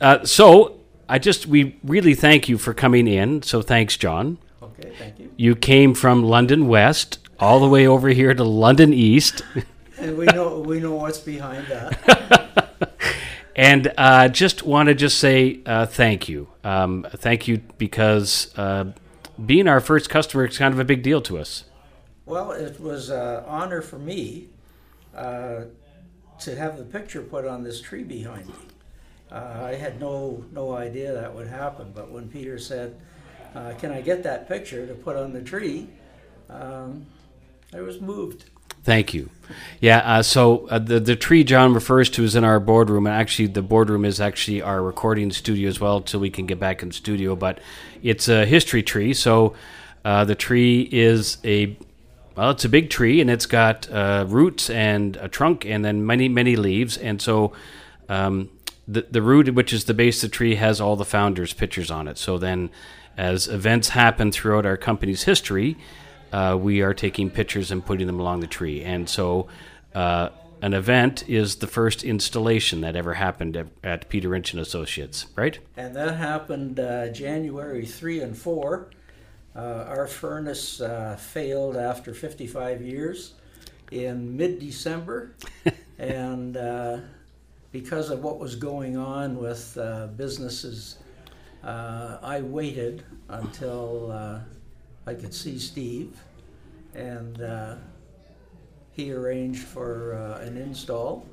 Uh, 0.00 0.24
so 0.24 0.80
I 1.08 1.18
just, 1.18 1.46
we 1.46 1.78
really 1.84 2.14
thank 2.14 2.48
you 2.48 2.58
for 2.58 2.74
coming 2.74 3.06
in. 3.06 3.42
So 3.42 3.62
thanks, 3.62 3.96
John. 3.96 4.38
Okay, 4.62 4.92
thank 4.98 5.18
you. 5.18 5.32
You 5.36 5.56
came 5.56 5.94
from 5.94 6.22
London 6.22 6.68
West 6.68 7.18
all 7.38 7.60
the 7.60 7.68
way 7.68 7.86
over 7.86 8.08
here 8.08 8.34
to 8.34 8.44
London 8.44 8.92
East. 8.92 9.42
And 10.00 10.16
we 10.16 10.26
know 10.26 10.60
we 10.60 10.78
know 10.78 10.94
what's 10.94 11.18
behind 11.18 11.66
that. 11.66 12.92
and 13.56 13.92
uh, 13.98 14.28
just 14.28 14.62
want 14.62 14.88
to 14.88 14.94
just 14.94 15.18
say 15.18 15.60
uh, 15.66 15.86
thank 15.86 16.28
you. 16.28 16.48
Um, 16.62 17.04
thank 17.16 17.48
you 17.48 17.62
because 17.78 18.56
uh, 18.56 18.92
being 19.44 19.66
our 19.66 19.80
first 19.80 20.08
customer 20.08 20.46
is 20.46 20.56
kind 20.56 20.72
of 20.72 20.78
a 20.78 20.84
big 20.84 21.02
deal 21.02 21.20
to 21.22 21.38
us. 21.38 21.64
Well, 22.26 22.52
it 22.52 22.78
was 22.78 23.10
an 23.10 23.42
honor 23.46 23.82
for 23.82 23.98
me 23.98 24.50
uh, 25.18 25.64
to 26.40 26.56
have 26.56 26.78
the 26.78 26.84
picture 26.84 27.22
put 27.22 27.44
on 27.44 27.64
this 27.64 27.80
tree 27.80 28.04
behind 28.04 28.46
me. 28.46 28.54
Uh, 29.30 29.62
I 29.64 29.74
had 29.74 30.00
no 30.00 30.44
no 30.52 30.74
idea 30.74 31.12
that 31.12 31.34
would 31.34 31.48
happen, 31.48 31.92
but 31.94 32.10
when 32.10 32.28
Peter 32.28 32.58
said, 32.58 32.96
uh, 33.54 33.72
"Can 33.78 33.90
I 33.90 34.00
get 34.00 34.22
that 34.22 34.48
picture 34.48 34.86
to 34.86 34.94
put 34.94 35.16
on 35.16 35.32
the 35.32 35.42
tree?" 35.42 35.88
Um, 36.48 37.06
I 37.74 37.80
was 37.80 38.00
moved. 38.00 38.44
Thank 38.84 39.12
you. 39.12 39.28
Yeah. 39.80 39.98
Uh, 39.98 40.22
so 40.22 40.66
uh, 40.68 40.78
the 40.78 40.98
the 41.00 41.16
tree 41.16 41.44
John 41.44 41.74
refers 41.74 42.08
to 42.10 42.24
is 42.24 42.34
in 42.36 42.44
our 42.44 42.60
boardroom, 42.60 43.06
and 43.06 43.14
actually 43.14 43.48
the 43.48 43.60
boardroom 43.60 44.04
is 44.04 44.20
actually 44.20 44.62
our 44.62 44.82
recording 44.82 45.30
studio 45.30 45.68
as 45.68 45.78
well, 45.80 46.00
till 46.00 46.20
we 46.20 46.30
can 46.30 46.46
get 46.46 46.58
back 46.58 46.82
in 46.82 46.90
studio. 46.92 47.36
But 47.36 47.58
it's 48.02 48.28
a 48.28 48.46
history 48.46 48.82
tree, 48.82 49.12
so 49.12 49.54
uh, 50.04 50.24
the 50.24 50.34
tree 50.34 50.88
is 50.90 51.36
a 51.44 51.76
well, 52.38 52.50
it's 52.50 52.64
a 52.64 52.68
big 52.68 52.88
tree, 52.88 53.20
and 53.20 53.28
it's 53.28 53.46
got 53.46 53.90
uh, 53.90 54.24
roots 54.28 54.70
and 54.70 55.16
a 55.16 55.28
trunk, 55.28 55.66
and 55.66 55.84
then 55.84 56.06
many 56.06 56.28
many 56.28 56.56
leaves, 56.56 56.96
and 56.96 57.20
so. 57.20 57.52
Um, 58.08 58.50
the, 58.90 59.06
the 59.10 59.20
root, 59.20 59.54
which 59.54 59.74
is 59.74 59.84
the 59.84 59.92
base 59.92 60.24
of 60.24 60.30
the 60.30 60.34
tree, 60.34 60.54
has 60.54 60.80
all 60.80 60.96
the 60.96 61.04
founders' 61.04 61.52
pictures 61.52 61.90
on 61.90 62.08
it. 62.08 62.16
So 62.16 62.38
then, 62.38 62.70
as 63.18 63.46
events 63.46 63.90
happen 63.90 64.32
throughout 64.32 64.64
our 64.64 64.78
company's 64.78 65.24
history, 65.24 65.76
uh, 66.32 66.56
we 66.58 66.80
are 66.80 66.94
taking 66.94 67.28
pictures 67.28 67.70
and 67.70 67.84
putting 67.84 68.06
them 68.06 68.18
along 68.18 68.40
the 68.40 68.46
tree. 68.46 68.82
And 68.82 69.06
so, 69.06 69.48
uh, 69.94 70.30
an 70.62 70.74
event 70.74 71.28
is 71.28 71.56
the 71.56 71.66
first 71.66 72.02
installation 72.02 72.80
that 72.80 72.96
ever 72.96 73.14
happened 73.14 73.56
at, 73.56 73.66
at 73.84 74.08
Peter 74.08 74.34
Inch 74.34 74.52
and 74.52 74.60
Associates, 74.60 75.26
right? 75.36 75.58
And 75.76 75.94
that 75.94 76.16
happened 76.16 76.80
uh, 76.80 77.08
January 77.08 77.84
3 77.84 78.20
and 78.20 78.36
4. 78.36 78.88
Uh, 79.58 79.84
our 79.88 80.06
furnace 80.06 80.80
uh, 80.80 81.16
failed 81.16 81.76
after 81.76 82.14
55 82.14 82.80
years 82.80 83.34
in 83.90 84.36
mid 84.36 84.60
December. 84.60 85.34
and 85.98 86.56
uh, 86.56 86.98
because 87.72 88.10
of 88.10 88.22
what 88.22 88.38
was 88.38 88.54
going 88.54 88.96
on 88.96 89.36
with 89.36 89.76
uh, 89.76 90.06
businesses, 90.16 90.98
uh, 91.64 92.18
I 92.22 92.40
waited 92.40 93.02
until 93.28 94.12
uh, 94.12 94.38
I 95.08 95.14
could 95.14 95.34
see 95.34 95.58
Steve. 95.58 96.16
And 96.94 97.42
uh, 97.42 97.74
he 98.92 99.12
arranged 99.12 99.64
for 99.64 100.14
uh, 100.14 100.44
an 100.46 100.56
install. 100.56 101.26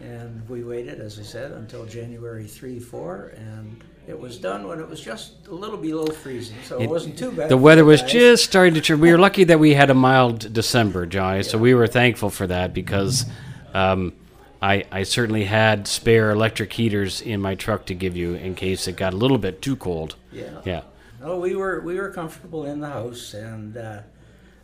And 0.00 0.48
we 0.48 0.64
waited, 0.64 1.00
as 1.00 1.20
I 1.20 1.22
said, 1.22 1.52
until 1.52 1.86
January 1.86 2.48
3 2.48 2.80
4. 2.80 3.34
And 3.36 3.84
it 4.08 4.18
was 4.18 4.38
done 4.38 4.66
when 4.66 4.80
it 4.80 4.88
was 4.88 5.00
just 5.00 5.46
a 5.48 5.54
little 5.54 5.76
below 5.76 6.06
freezing, 6.06 6.56
so 6.64 6.80
it, 6.80 6.84
It- 6.84 6.90
wasn't 6.90 7.18
too 7.18 7.30
bad. 7.30 7.50
The 7.50 7.56
weather 7.58 7.84
was 7.84 8.00
guys. 8.00 8.12
just 8.12 8.44
starting 8.44 8.74
to 8.74 8.80
turn. 8.80 9.00
We 9.00 9.12
were 9.12 9.18
lucky 9.18 9.44
that 9.44 9.60
we 9.60 9.74
had 9.74 9.90
a 9.90 9.94
mild 9.94 10.50
December, 10.52 11.04
Johnny, 11.06 11.42
so 11.42 11.58
we 11.58 11.74
were 11.74 11.86
thankful 11.86 12.30
for 12.30 12.46
that 12.46 12.72
because 12.72 13.26
um, 13.74 14.14
I, 14.62 14.84
I 14.90 15.02
certainly 15.02 15.44
had 15.44 15.86
spare 15.86 16.30
electric 16.30 16.72
heaters 16.72 17.20
in 17.20 17.40
my 17.42 17.54
truck 17.54 17.84
to 17.86 17.94
give 17.94 18.16
you 18.16 18.34
in 18.34 18.54
case 18.54 18.88
it 18.88 18.96
got 18.96 19.12
a 19.12 19.16
little 19.16 19.38
bit 19.38 19.60
too 19.60 19.76
cold. 19.76 20.16
Yeah. 20.32 20.62
Yeah. 20.64 20.80
No, 21.20 21.38
we 21.38 21.54
were 21.54 21.80
we 21.80 21.96
were 22.00 22.10
comfortable 22.10 22.64
in 22.64 22.80
the 22.80 22.88
house, 22.88 23.34
and 23.34 23.76
uh, 23.76 24.00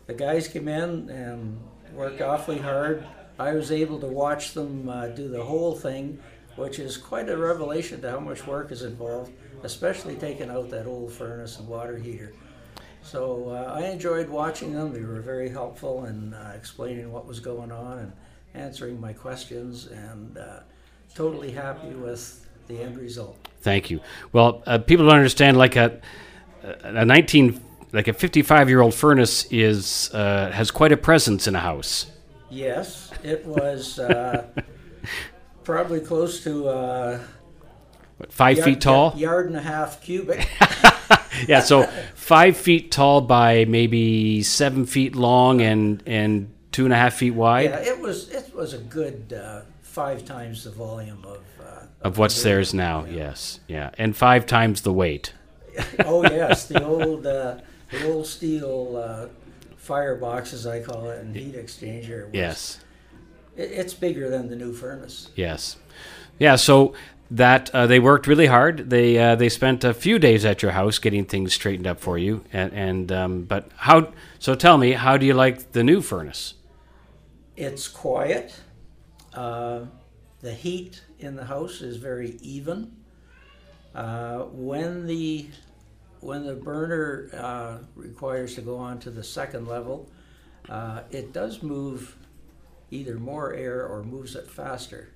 the 0.07 0.13
guys 0.15 0.47
came 0.47 0.67
in 0.67 1.09
and 1.09 1.59
worked 1.93 2.21
awfully 2.21 2.57
hard. 2.57 3.05
I 3.37 3.51
was 3.51 3.71
able 3.71 3.99
to 3.99 4.07
watch 4.07 4.53
them 4.53 4.87
uh, 4.89 5.07
do 5.07 5.27
the 5.27 5.43
whole 5.43 5.75
thing, 5.75 6.17
which 6.55 6.79
is 6.79 6.97
quite 6.97 7.29
a 7.29 7.37
revelation 7.37 8.01
to 8.01 8.11
how 8.11 8.19
much 8.19 8.45
work 8.47 8.71
is 8.71 8.83
involved, 8.83 9.31
especially 9.63 10.15
taking 10.15 10.49
out 10.49 10.69
that 10.69 10.85
old 10.85 11.11
furnace 11.11 11.59
and 11.59 11.67
water 11.67 11.97
heater. 11.97 12.33
So 13.01 13.49
uh, 13.49 13.73
I 13.75 13.85
enjoyed 13.87 14.29
watching 14.29 14.73
them. 14.73 14.91
They 14.91 15.01
were 15.01 15.21
very 15.21 15.49
helpful 15.49 16.05
in 16.05 16.33
uh, 16.33 16.53
explaining 16.55 17.11
what 17.11 17.27
was 17.27 17.39
going 17.39 17.71
on 17.71 17.99
and 17.99 18.13
answering 18.53 18.99
my 18.99 19.13
questions, 19.13 19.87
and 19.87 20.37
uh, 20.37 20.59
totally 21.13 21.51
happy 21.51 21.89
with 21.89 22.47
the 22.67 22.81
end 22.81 22.97
result. 22.97 23.37
Thank 23.61 23.91
you. 23.91 23.99
Well, 24.31 24.63
uh, 24.65 24.79
people 24.79 25.05
don't 25.05 25.17
understand 25.17 25.57
like 25.57 25.75
a 25.75 25.99
a 26.83 27.05
19 27.05 27.61
like 27.93 28.07
a 28.07 28.13
55 28.13 28.69
year 28.69 28.81
old 28.81 28.93
furnace 28.93 29.45
is 29.51 30.09
uh, 30.13 30.51
has 30.51 30.71
quite 30.71 30.91
a 30.91 30.97
presence 30.97 31.47
in 31.47 31.55
a 31.55 31.59
house. 31.59 32.07
Yes, 32.49 33.11
it 33.23 33.45
was 33.45 33.99
uh, 33.99 34.47
probably 35.65 35.99
close 35.99 36.41
to 36.43 36.67
uh, 36.69 37.19
What, 38.17 38.31
five 38.31 38.57
yard- 38.57 38.69
feet 38.69 38.81
tall. 38.81 39.13
yard 39.17 39.47
and 39.47 39.57
a 39.57 39.61
half 39.61 40.01
cubic. 40.01 40.47
Yeah, 41.49 41.59
so 41.59 41.83
five 42.15 42.55
feet 42.55 42.89
tall 42.91 43.19
by 43.19 43.65
maybe 43.65 44.41
seven 44.41 44.85
feet 44.85 45.17
long 45.17 45.59
and 45.61 46.01
and 46.05 46.49
two 46.71 46.85
and 46.85 46.93
a 46.93 46.97
half 46.97 47.15
feet 47.15 47.31
wide 47.31 47.71
yeah, 47.71 47.79
it 47.79 47.99
was 47.99 48.29
it 48.29 48.55
was 48.55 48.71
a 48.73 48.77
good 48.77 49.33
uh, 49.33 49.61
five 49.81 50.23
times 50.23 50.63
the 50.63 50.71
volume 50.71 51.25
of. 51.25 51.43
Uh, 51.61 51.83
of 52.03 52.17
what's 52.17 52.41
theirs 52.41 52.73
now. 52.73 53.03
Yes, 53.03 53.59
yeah, 53.67 53.89
and 53.97 54.15
five 54.15 54.45
times 54.45 54.81
the 54.83 54.93
weight. 54.93 55.33
oh 56.05 56.23
yes, 56.31 56.67
the 56.69 56.81
old 56.85 57.27
uh, 57.27 57.57
the 57.91 58.09
old 58.13 58.25
steel 58.27 58.95
uh, 58.95 59.27
firebox, 59.75 60.53
as 60.53 60.65
I 60.65 60.79
call 60.81 61.09
it, 61.09 61.19
and 61.19 61.35
heat 61.35 61.55
exchanger. 61.55 62.27
Was, 62.27 62.33
Yes, 62.33 62.79
it's 63.57 63.93
bigger 63.93 64.29
than 64.29 64.49
the 64.49 64.55
new 64.55 64.73
furnace. 64.73 65.29
yes, 65.35 65.77
yeah. 66.39 66.55
So 66.55 66.93
that 67.31 67.73
uh, 67.73 67.87
they 67.87 67.99
worked 67.99 68.27
really 68.27 68.45
hard. 68.45 68.89
They 68.89 69.17
uh, 69.17 69.35
they 69.35 69.49
spent 69.49 69.83
a 69.83 69.93
few 69.93 70.19
days 70.19 70.45
at 70.45 70.61
your 70.61 70.71
house 70.71 70.99
getting 70.99 71.25
things 71.25 71.53
straightened 71.53 71.87
up 71.87 71.99
for 71.99 72.17
you. 72.17 72.43
And, 72.53 72.73
and 72.73 73.11
um, 73.11 73.43
but 73.43 73.69
how? 73.75 74.13
So 74.39 74.55
tell 74.55 74.77
me, 74.77 74.91
how 74.91 75.17
do 75.17 75.25
you 75.25 75.33
like 75.33 75.71
the 75.71 75.83
new 75.83 76.01
furnace? 76.01 76.55
It's 77.55 77.87
quiet. 77.87 78.59
Uh, 79.33 79.85
the 80.41 80.53
heat 80.53 81.01
in 81.19 81.35
the 81.35 81.45
house 81.45 81.81
is 81.81 81.97
very 81.97 82.37
even. 82.41 82.95
Uh, 83.93 84.39
when 84.51 85.07
the 85.07 85.47
when 86.19 86.45
the 86.45 86.55
burner 86.55 87.29
uh, 87.33 87.77
requires 87.95 88.55
to 88.55 88.61
go 88.61 88.77
on 88.77 88.99
to 88.99 89.09
the 89.09 89.23
second 89.23 89.67
level, 89.67 90.09
uh, 90.69 91.01
it 91.11 91.33
does 91.33 91.63
move 91.63 92.15
either 92.91 93.15
more 93.19 93.53
air 93.53 93.85
or 93.85 94.03
moves 94.03 94.35
it 94.35 94.49
faster 94.49 95.09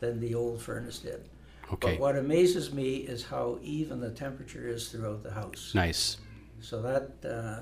than 0.00 0.20
the 0.20 0.34
old 0.34 0.60
furnace 0.62 0.98
did. 0.98 1.28
Okay, 1.72 1.92
But 1.92 2.00
what 2.00 2.16
amazes 2.16 2.72
me 2.72 2.96
is 2.96 3.24
how 3.24 3.58
even 3.62 4.00
the 4.00 4.10
temperature 4.10 4.68
is 4.68 4.88
throughout 4.88 5.22
the 5.22 5.32
house. 5.32 5.72
nice. 5.74 6.16
So 6.60 6.80
that 6.82 7.10
uh, 7.28 7.60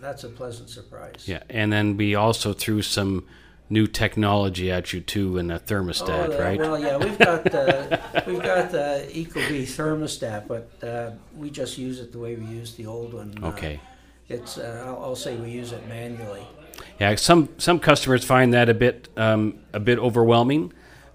that's 0.00 0.24
a 0.24 0.28
pleasant 0.28 0.68
surprise. 0.70 1.24
Yeah, 1.26 1.42
and 1.48 1.72
then 1.72 1.96
we 1.96 2.14
also 2.14 2.52
threw 2.52 2.82
some 2.82 3.26
new 3.70 3.86
technology 3.86 4.70
at 4.70 4.92
you 4.92 5.00
too 5.00 5.38
in 5.38 5.50
a 5.50 5.58
thermostat, 5.58 6.26
Oh, 6.26 6.30
the- 6.32 6.38
right? 6.38 6.58
Well, 6.58 6.78
yeah, 6.78 6.96
we've 6.96 7.18
got 7.18 7.54
uh, 7.54 7.98
we've 8.26 8.42
got 8.42 8.70
the 8.70 9.06
Ecobee 9.12 9.62
thermostat, 9.64 10.46
but 10.48 10.70
uh, 10.86 11.12
we 11.36 11.50
just 11.50 11.78
use 11.78 12.00
it 12.00 12.12
the 12.12 12.18
way 12.18 12.34
we 12.34 12.46
used 12.46 12.76
the 12.76 12.86
old 12.86 13.14
one. 13.14 13.38
Uh, 13.42 13.48
okay. 13.48 13.80
it's 14.28 14.58
uh, 14.58 14.84
I'll, 14.86 15.02
I'll 15.04 15.16
say 15.16 15.36
we 15.36 15.50
use 15.50 15.72
it 15.72 15.86
manually. 15.88 16.46
Yeah, 17.00 17.14
some 17.14 17.48
some 17.58 17.78
customers 17.78 18.24
find 18.24 18.54
that 18.54 18.68
a 18.68 18.74
bit 18.74 19.08
um, 19.16 19.58
a 19.72 19.80
bit 19.80 19.98
overwhelming 19.98 20.72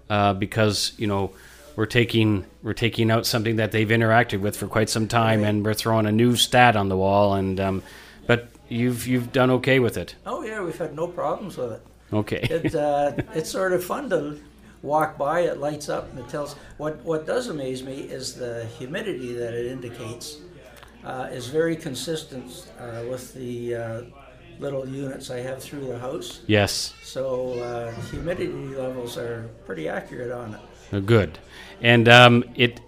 uh, 0.08 0.34
because 0.34 0.92
you 0.96 1.06
know 1.06 1.32
we're 1.76 1.86
taking 1.86 2.46
we're 2.62 2.72
taking 2.72 3.10
out 3.10 3.26
something 3.26 3.56
that 3.56 3.72
they've 3.72 3.88
interacted 3.88 4.40
with 4.40 4.56
for 4.56 4.66
quite 4.66 4.88
some 4.88 5.08
time, 5.08 5.44
and 5.44 5.64
we're 5.64 5.74
throwing 5.74 6.06
a 6.06 6.12
new 6.12 6.36
stat 6.36 6.76
on 6.76 6.88
the 6.88 6.96
wall. 6.96 7.34
And 7.34 7.60
um, 7.60 7.82
but 8.26 8.48
you've 8.68 9.06
you've 9.06 9.32
done 9.32 9.50
okay 9.50 9.78
with 9.80 9.96
it. 9.96 10.14
Oh 10.26 10.42
yeah, 10.42 10.62
we've 10.62 10.78
had 10.78 10.94
no 10.94 11.06
problems 11.06 11.56
with 11.56 11.72
it. 11.72 11.82
Okay. 12.12 12.46
It 12.50 12.74
uh, 12.74 13.12
it's 13.34 13.50
sort 13.50 13.72
of 13.72 13.84
fun 13.84 14.08
to 14.10 14.38
walk 14.82 15.18
by. 15.18 15.40
It 15.40 15.58
lights 15.58 15.88
up 15.88 16.10
and 16.10 16.20
it 16.20 16.28
tells. 16.28 16.54
What 16.76 17.02
what 17.04 17.26
does 17.26 17.48
amaze 17.48 17.82
me 17.82 18.02
is 18.02 18.34
the 18.34 18.66
humidity 18.78 19.34
that 19.34 19.54
it 19.54 19.66
indicates 19.66 20.38
uh, 21.04 21.28
is 21.30 21.48
very 21.48 21.76
consistent 21.76 22.70
uh, 22.78 23.02
with 23.10 23.34
the 23.34 23.74
uh, 23.74 24.02
little 24.58 24.88
units 24.88 25.30
I 25.30 25.38
have 25.38 25.62
through 25.62 25.86
the 25.86 25.98
house. 25.98 26.40
yes. 26.46 26.94
So 27.02 27.52
uh, 27.60 27.92
humidity 28.10 28.52
levels 28.52 29.16
are 29.16 29.48
pretty 29.66 29.88
accurate 29.88 30.32
on 30.32 30.54
it. 30.54 30.60
Uh, 30.92 31.00
Good. 31.00 31.38
And 31.80 32.08
um, 32.08 32.44
it 32.54 32.80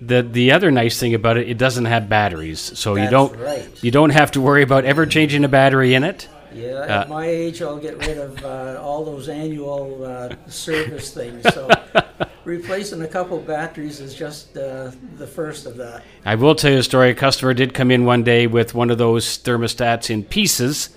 the 0.00 0.22
the 0.22 0.52
other 0.52 0.70
nice 0.70 0.98
thing 0.98 1.14
about 1.14 1.36
it, 1.36 1.48
it 1.48 1.58
doesn't 1.58 1.84
have 1.84 2.08
batteries, 2.08 2.60
so 2.60 2.96
you 2.96 3.08
don't 3.08 3.34
right. 3.38 3.82
you 3.82 3.90
don't 3.90 4.10
have 4.10 4.32
to 4.32 4.40
worry 4.40 4.62
about 4.62 4.84
ever 4.84 5.06
changing 5.06 5.44
a 5.44 5.48
battery 5.48 5.94
in 5.94 6.04
it. 6.04 6.28
Yeah, 6.52 6.74
Uh, 6.74 7.00
at 7.00 7.08
my 7.08 7.26
age, 7.26 7.62
I'll 7.62 7.78
get 7.78 7.98
rid 8.06 8.16
of 8.16 8.44
uh, 8.44 8.80
all 8.80 9.04
those 9.04 9.28
annual 9.28 10.04
uh, 10.04 10.36
service 10.46 11.12
things. 11.12 11.42
So 11.52 11.68
replacing 12.44 13.02
a 13.02 13.08
couple 13.08 13.38
batteries 13.40 13.98
is 14.00 14.14
just 14.14 14.56
uh, 14.56 14.92
the 15.16 15.26
first 15.26 15.66
of 15.66 15.76
that. 15.78 16.04
I 16.24 16.36
will 16.36 16.54
tell 16.54 16.70
you 16.70 16.78
a 16.78 16.82
story. 16.82 17.10
A 17.10 17.14
customer 17.14 17.54
did 17.54 17.74
come 17.74 17.90
in 17.90 18.04
one 18.04 18.22
day 18.22 18.46
with 18.46 18.72
one 18.72 18.90
of 18.90 18.98
those 18.98 19.38
thermostats 19.38 20.10
in 20.10 20.22
pieces 20.22 20.90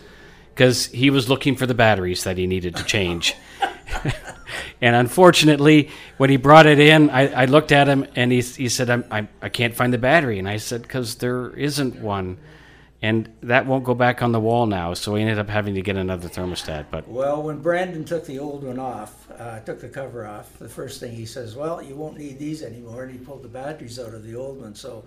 because 0.58 0.88
he 0.88 1.12
was 1.12 1.30
looking 1.30 1.56
for 1.56 1.68
the 1.68 1.76
batteries 1.76 2.24
that 2.24 2.36
he 2.36 2.48
needed 2.48 2.76
to 2.76 2.84
change. 2.84 3.36
and 4.82 4.96
unfortunately, 4.96 5.92
when 6.18 6.32
he 6.32 6.38
brought 6.38 6.66
it 6.66 6.80
in, 6.80 7.12
I, 7.12 7.44
I 7.44 7.46
looked 7.46 7.72
at 7.72 7.88
him 7.88 8.08
and 8.16 8.32
he, 8.32 8.42
he 8.42 8.68
said, 8.68 8.90
I'm, 8.90 9.06
I, 9.12 9.28
I 9.40 9.50
can't 9.50 9.76
find 9.76 9.94
the 9.94 10.00
battery. 10.00 10.40
And 10.40 10.50
I 10.50 10.58
said, 10.58 10.82
because 10.82 11.14
there 11.16 11.52
isn't 11.52 12.02
one. 12.02 12.40
And 13.04 13.32
that 13.44 13.68
won't 13.68 13.84
go 13.84 13.94
back 13.94 14.24
on 14.24 14.32
the 14.32 14.40
wall 14.40 14.66
now. 14.66 14.96
So 14.96 15.14
we 15.14 15.22
ended 15.22 15.38
up 15.38 15.48
having 15.48 15.76
to 15.76 15.84
get 15.84 15.96
another 15.96 16.28
thermostat. 16.28 16.86
But 16.90 17.08
Well, 17.08 17.44
when 17.44 17.60
Brandon 17.60 18.04
took 18.04 18.26
the 18.26 18.40
old 18.40 18.64
one 18.64 18.80
off, 18.80 19.30
uh, 19.38 19.60
took 19.60 19.80
the 19.80 19.90
cover 19.90 20.26
off, 20.26 20.58
the 20.58 20.68
first 20.68 21.00
thing 21.00 21.12
he 21.12 21.28
says, 21.28 21.56
"Well, 21.56 21.84
you 21.84 21.96
won't 21.96 22.18
need 22.18 22.40
these 22.40 22.64
anymore," 22.64 23.04
and 23.04 23.12
he 23.12 23.20
pulled 23.20 23.44
the 23.44 23.50
batteries 23.50 24.00
out 24.00 24.16
of 24.16 24.24
the 24.24 24.36
old 24.36 24.60
one. 24.60 24.74
So 24.74 25.04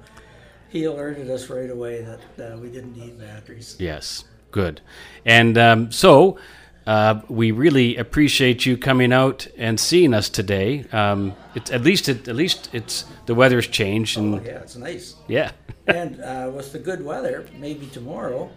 he 0.69 0.85
alerted 0.85 1.29
us 1.29 1.51
right 1.51 1.69
away 1.69 2.07
that 2.37 2.53
uh, 2.53 2.57
we 2.59 2.69
didn't 2.69 2.97
need 2.97 3.19
batteries. 3.19 3.75
Yes, 3.81 4.23
good. 4.51 4.81
And 5.25 5.57
um, 5.59 5.93
so 5.93 6.39
uh, 6.87 7.21
we 7.29 7.51
really 7.51 7.97
appreciate 7.97 8.67
you 8.67 8.77
coming 8.77 9.13
out 9.13 9.47
and 9.57 9.79
seeing 9.79 10.15
us 10.15 10.29
today. 10.29 10.85
Um, 10.93 11.35
it's 11.55 11.71
at 11.71 11.83
least 11.83 12.09
it, 12.09 12.27
at 12.29 12.37
least 12.37 12.69
it's 12.73 13.05
the 13.27 13.35
weather's 13.35 13.67
changed 13.67 14.19
Oh 14.19 14.23
and 14.23 14.47
yeah, 14.47 14.59
it's 14.59 14.77
nice. 14.77 15.15
yeah. 15.29 15.53
and 15.87 16.21
uh, 16.21 16.51
with 16.55 16.73
the 16.73 16.79
good 16.79 17.05
weather, 17.05 17.47
maybe 17.59 17.87
tomorrow, 17.87 18.51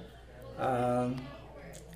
um, 0.57 1.17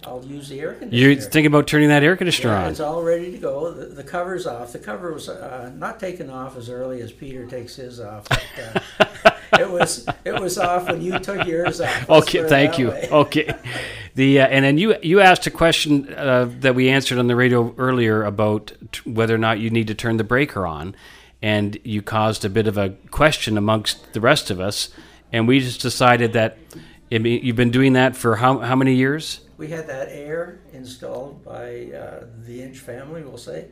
I'll 0.05 0.23
use 0.23 0.47
the 0.49 0.60
air 0.62 0.73
conditioner. 0.73 1.12
You're 1.12 1.21
thinking 1.21 1.47
about 1.47 1.67
turning 1.67 1.89
that 1.89 2.03
air 2.03 2.15
conditioner 2.15 2.53
Yeah, 2.53 2.63
on. 2.65 2.71
it's 2.71 2.79
all 2.79 3.03
ready 3.03 3.31
to 3.31 3.38
go. 3.38 3.71
The, 3.71 3.86
the 3.88 4.03
cover's 4.03 4.45
off. 4.47 4.71
The 4.71 4.79
cover 4.79 5.12
was 5.13 5.27
uh, 5.27 5.71
not 5.75 5.99
taken 5.99 6.29
off 6.29 6.55
as 6.57 6.69
early 6.69 7.01
as 7.01 7.12
Peter 7.12 7.45
takes 7.45 7.75
his 7.75 7.99
off. 7.99 8.27
But, 8.29 8.43
uh, 8.99 9.31
it 9.60 9.69
was 9.69 10.07
it 10.25 10.39
was 10.39 10.57
off 10.57 10.88
when 10.88 11.01
you 11.01 11.17
took 11.19 11.45
yours 11.47 11.81
off. 11.81 12.10
Okay, 12.10 12.47
thank 12.47 12.77
you. 12.77 12.89
way. 12.89 13.10
Okay, 13.12 13.53
the 14.15 14.41
uh, 14.41 14.47
and 14.47 14.63
then 14.63 14.77
you 14.77 14.95
you 15.01 15.19
asked 15.21 15.47
a 15.47 15.51
question 15.51 16.13
uh, 16.13 16.49
that 16.60 16.75
we 16.75 16.89
answered 16.89 17.17
on 17.17 17.27
the 17.27 17.36
radio 17.36 17.73
earlier 17.77 18.23
about 18.23 18.71
t- 18.91 19.10
whether 19.10 19.33
or 19.33 19.39
not 19.39 19.60
you 19.60 19.69
need 19.69 19.88
to 19.88 19.95
turn 19.95 20.17
the 20.17 20.23
breaker 20.23 20.67
on, 20.67 20.95
and 21.41 21.77
you 21.83 22.01
caused 22.01 22.45
a 22.45 22.49
bit 22.49 22.67
of 22.67 22.77
a 22.77 22.89
question 23.10 23.57
amongst 23.57 24.13
the 24.13 24.21
rest 24.21 24.51
of 24.51 24.60
us, 24.60 24.89
and 25.31 25.47
we 25.47 25.60
just 25.60 25.81
decided 25.81 26.33
that 26.33 26.57
I 27.12 27.17
mean, 27.19 27.43
you've 27.43 27.55
been 27.55 27.71
doing 27.71 27.93
that 27.93 28.15
for 28.15 28.36
how 28.36 28.60
how 28.60 28.75
many 28.75 28.93
years? 28.95 29.39
We 29.58 29.67
had 29.70 29.88
that 29.88 30.10
air 30.10 30.60
installed 30.74 31.43
by 31.43 31.88
uh, 31.91 32.26
the 32.46 32.62
Inch 32.62 32.78
family. 32.80 33.24
We'll 33.24 33.38
say 33.38 33.67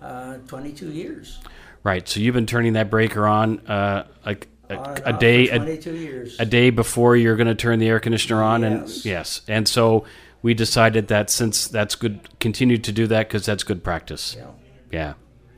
uh, 0.00 0.38
22 0.48 0.90
years. 0.90 1.38
Right. 1.84 2.08
So 2.08 2.20
you've 2.20 2.34
been 2.34 2.46
turning 2.46 2.72
that 2.74 2.90
breaker 2.90 3.26
on 3.26 3.60
uh, 3.66 4.06
like 4.24 4.48
a, 4.70 4.76
On 4.76 5.02
a 5.04 5.18
day 5.18 5.48
a, 5.48 5.62
years. 5.92 6.38
a 6.40 6.44
day 6.46 6.70
before 6.70 7.16
you're 7.16 7.36
going 7.36 7.46
to 7.46 7.54
turn 7.54 7.78
the 7.78 7.88
air 7.88 8.00
conditioner 8.00 8.42
on 8.42 8.64
and 8.64 8.80
Yes. 8.82 9.04
yes 9.06 9.40
and 9.48 9.66
so 9.66 10.04
we 10.42 10.52
decided 10.52 11.08
that 11.08 11.30
since 11.30 11.68
that's 11.68 11.94
good 11.94 12.20
continue 12.38 12.76
to 12.76 12.92
do 12.92 13.06
that 13.06 13.28
because 13.28 13.46
that's 13.46 13.62
good 13.64 13.82
practice 13.82 14.36
yeah. 14.38 14.46
yeah 14.92 15.14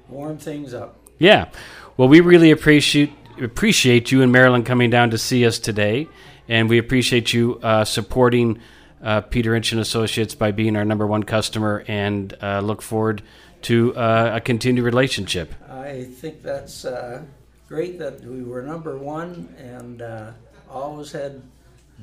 Warm 0.08 0.38
things 0.38 0.72
up. 0.74 0.96
yeah 1.18 1.48
well 1.96 2.06
we 2.06 2.20
really 2.20 2.52
appreciate 2.52 3.12
appreciate 3.42 4.12
you 4.12 4.22
and 4.22 4.30
marilyn 4.30 4.62
coming 4.62 4.90
down 4.90 5.10
to 5.10 5.18
see 5.18 5.44
us 5.44 5.58
today 5.58 6.06
and 6.48 6.68
we 6.70 6.78
appreciate 6.78 7.32
you 7.32 7.58
uh, 7.64 7.84
supporting 7.84 8.60
uh, 9.02 9.20
peter 9.22 9.54
inch 9.54 9.72
and 9.72 9.80
associates 9.80 10.34
by 10.34 10.50
being 10.50 10.76
our 10.76 10.84
number 10.84 11.06
one 11.06 11.22
customer 11.22 11.84
and 11.88 12.36
uh, 12.42 12.60
look 12.60 12.82
forward 12.82 13.22
to 13.62 13.94
uh, 13.96 14.32
a 14.34 14.40
continued 14.40 14.84
relationship 14.84 15.52
I 15.70 16.04
think 16.04 16.42
that's 16.42 16.84
uh, 16.84 17.22
great 17.68 17.98
that 17.98 18.22
we 18.24 18.42
were 18.42 18.62
number 18.62 18.96
one 18.98 19.54
and 19.58 20.00
uh, 20.02 20.30
always 20.70 21.12
had 21.12 21.42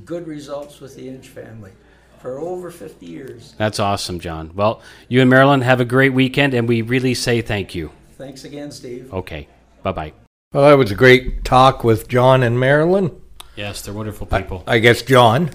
good 0.06 0.28
results 0.28 0.80
with 0.80 0.96
the 0.96 1.08
Inch 1.08 1.28
family 1.30 1.72
for 2.20 2.40
over 2.40 2.70
50 2.72 3.06
years. 3.06 3.54
that's 3.58 3.80
awesome 3.80 4.20
john 4.20 4.52
well 4.56 4.82
you 5.08 5.22
and 5.22 5.30
marilyn 5.30 5.62
have 5.62 5.80
a 5.80 5.86
great 5.86 6.14
weekend 6.14 6.54
and 6.54 6.68
we 6.68 6.82
really 6.82 7.14
say 7.14 7.42
thank 7.42 7.74
you 7.76 7.92
Thanks 8.18 8.44
again, 8.44 8.72
Steve. 8.72 9.14
okay 9.14 9.48
bye-bye 9.84 10.12
Well, 10.52 10.68
that 10.70 10.78
was 10.78 10.90
a 10.92 10.96
great 10.96 11.44
talk 11.44 11.84
with 11.84 12.08
John 12.08 12.42
and 12.42 12.60
Marilyn. 12.60 13.12
Yes, 13.56 13.82
they're 13.84 13.94
wonderful 13.94 14.26
people. 14.26 14.64
I 14.66 14.80
guess 14.80 15.02
John, 15.04 15.52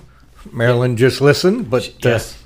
Marilyn 0.50 0.96
just 0.96 1.20
listened, 1.20 1.70
but 1.70 1.88
uh, 1.88 1.92
yes. 2.02 2.42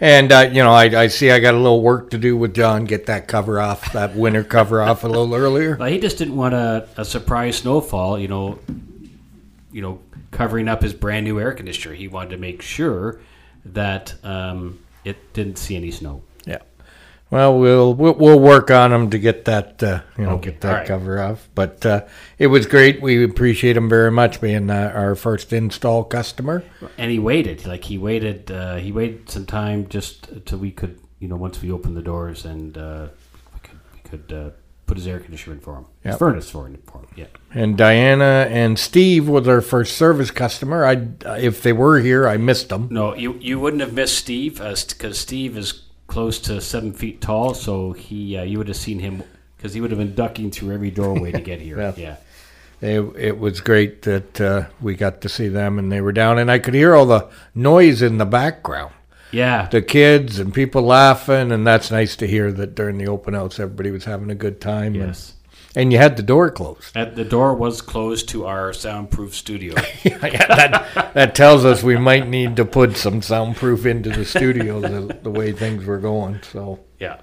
and 0.00 0.32
uh, 0.32 0.50
you 0.52 0.62
know, 0.62 0.72
I, 0.72 0.84
I 0.84 1.06
see 1.08 1.30
I 1.30 1.38
got 1.38 1.54
a 1.54 1.58
little 1.58 1.82
work 1.82 2.10
to 2.10 2.18
do 2.18 2.36
with 2.36 2.54
John. 2.54 2.84
Get 2.84 3.06
that 3.06 3.28
cover 3.28 3.60
off, 3.60 3.92
that 3.92 4.16
winter 4.16 4.44
cover 4.44 4.82
off 4.82 5.04
a 5.04 5.08
little 5.08 5.34
earlier. 5.34 5.76
Well, 5.76 5.88
he 5.88 5.98
just 5.98 6.18
didn't 6.18 6.36
want 6.36 6.54
a, 6.54 6.88
a 6.96 7.04
surprise 7.04 7.58
snowfall, 7.58 8.18
you 8.18 8.28
know, 8.28 8.58
you 9.70 9.82
know, 9.82 10.00
covering 10.30 10.68
up 10.68 10.82
his 10.82 10.92
brand 10.92 11.24
new 11.24 11.38
air 11.38 11.52
conditioner. 11.52 11.94
He 11.94 12.08
wanted 12.08 12.30
to 12.30 12.36
make 12.38 12.62
sure 12.62 13.20
that 13.64 14.14
um, 14.24 14.80
it 15.04 15.32
didn't 15.32 15.56
see 15.56 15.76
any 15.76 15.90
snow. 15.90 16.22
Yeah. 17.32 17.38
Well, 17.38 17.58
we'll 17.58 17.94
we'll, 17.94 18.14
we'll 18.14 18.40
work 18.40 18.70
on 18.70 18.90
them 18.90 19.10
to 19.10 19.18
get 19.18 19.46
that 19.46 19.82
uh, 19.82 20.02
you 20.18 20.24
know 20.24 20.32
Okay, 20.32 20.50
get 20.50 20.60
that 20.60 20.68
all 20.68 20.78
right. 20.78 20.86
cover 20.86 21.20
off. 21.20 21.48
But 21.54 21.84
uh, 21.86 22.04
it 22.38 22.48
was 22.48 22.66
great. 22.66 23.00
We 23.00 23.24
appreciate 23.24 23.76
him 23.76 23.88
very 23.88 24.10
much 24.10 24.40
being 24.40 24.70
uh, 24.70 24.92
our 24.94 25.14
first 25.14 25.52
install 25.52 26.04
customer. 26.04 26.62
And 26.98 27.10
he 27.10 27.18
waited, 27.18 27.66
like 27.66 27.84
he 27.84 27.98
waited, 27.98 28.50
uh, 28.50 28.76
he 28.76 28.92
waited 28.92 29.30
some 29.30 29.46
time 29.46 29.88
just 29.88 30.44
till 30.46 30.58
we 30.58 30.70
could, 30.70 31.00
you 31.20 31.28
know, 31.28 31.36
once 31.36 31.62
we 31.62 31.70
opened 31.70 31.96
the 31.96 32.02
doors 32.02 32.44
and 32.44 32.76
uh, 32.76 33.08
we 33.54 33.60
could 33.60 33.78
we 33.94 34.00
could 34.10 34.32
uh, 34.32 34.50
put 34.86 34.96
his 34.98 35.06
air 35.06 35.18
conditioner 35.20 35.54
in 35.54 35.60
for 35.60 35.76
him, 35.78 35.86
his 36.02 36.16
furnace 36.16 36.50
for 36.50 36.66
him, 36.66 36.82
for 36.86 36.98
him. 36.98 37.06
Yeah. 37.16 37.26
And 37.54 37.78
Diana 37.78 38.46
and 38.50 38.78
Steve 38.78 39.26
was 39.28 39.48
our 39.48 39.60
first 39.62 39.96
service 39.96 40.30
customer. 40.30 40.84
I 40.84 41.06
if 41.38 41.62
they 41.62 41.72
were 41.72 42.00
here, 42.00 42.28
I 42.28 42.36
missed 42.36 42.68
them. 42.68 42.88
No, 42.90 43.14
you 43.14 43.34
you 43.40 43.58
wouldn't 43.58 43.80
have 43.80 43.94
missed 43.94 44.18
Steve 44.18 44.58
because 44.58 45.18
Steve 45.18 45.56
is 45.56 45.81
close 46.12 46.38
to 46.38 46.60
seven 46.60 46.92
feet 46.92 47.22
tall, 47.22 47.54
so 47.54 47.92
he 47.92 48.36
uh, 48.36 48.42
you 48.42 48.58
would 48.58 48.68
have 48.68 48.76
seen 48.76 48.98
him 48.98 49.22
because 49.56 49.72
he 49.72 49.80
would 49.80 49.90
have 49.90 49.98
been 49.98 50.14
ducking 50.14 50.50
through 50.50 50.74
every 50.74 50.90
doorway 50.90 51.32
to 51.32 51.40
get 51.40 51.60
here. 51.60 51.78
Yeah. 51.80 51.94
yeah. 51.96 52.16
It, 52.82 53.16
it 53.16 53.38
was 53.38 53.60
great 53.60 54.02
that 54.02 54.40
uh, 54.40 54.66
we 54.80 54.94
got 54.96 55.20
to 55.22 55.28
see 55.28 55.46
them, 55.48 55.78
and 55.78 55.90
they 55.90 56.00
were 56.00 56.12
down, 56.12 56.38
and 56.38 56.50
I 56.50 56.58
could 56.58 56.74
hear 56.74 56.94
all 56.94 57.06
the 57.06 57.30
noise 57.54 58.02
in 58.02 58.18
the 58.18 58.26
background. 58.26 58.92
Yeah. 59.30 59.68
the 59.70 59.80
kids 59.80 60.38
and 60.38 60.52
people 60.52 60.82
laughing, 60.82 61.52
and 61.52 61.66
that's 61.66 61.90
nice 61.90 62.16
to 62.16 62.26
hear 62.26 62.52
that 62.52 62.74
during 62.74 62.98
the 62.98 63.06
open 63.06 63.32
house 63.32 63.58
everybody 63.58 63.90
was 63.90 64.04
having 64.04 64.30
a 64.30 64.34
good 64.34 64.60
time. 64.60 64.94
yes. 64.94 65.30
And, 65.30 65.41
you 65.74 65.98
had 65.98 66.16
the 66.16 66.22
door 66.22 66.50
closed. 66.50 66.94
The 66.94 67.24
door 67.24 67.54
was 67.54 67.80
closed 67.80 68.28
to 68.30 68.44
our 68.46 68.72
soundproof 68.72 69.34
studio. 69.34 69.74
yeah, 70.02 70.18
that 70.18 71.12
that 71.14 71.34
tells 71.34 71.64
us 71.64 71.82
we 71.82 71.96
might 71.96 72.28
need 72.28 72.56
to 72.56 72.64
put 72.64 72.96
some 72.96 73.22
soundproof 73.22 73.86
into 73.86 74.10
the 74.10 74.24
studio 74.24 74.80
the, 74.80 75.18
the 75.22 75.30
way 75.30 75.52
things 75.52 75.84
were 75.84 75.98
going. 75.98 76.40
So, 76.42 76.80
yeah. 76.98 77.20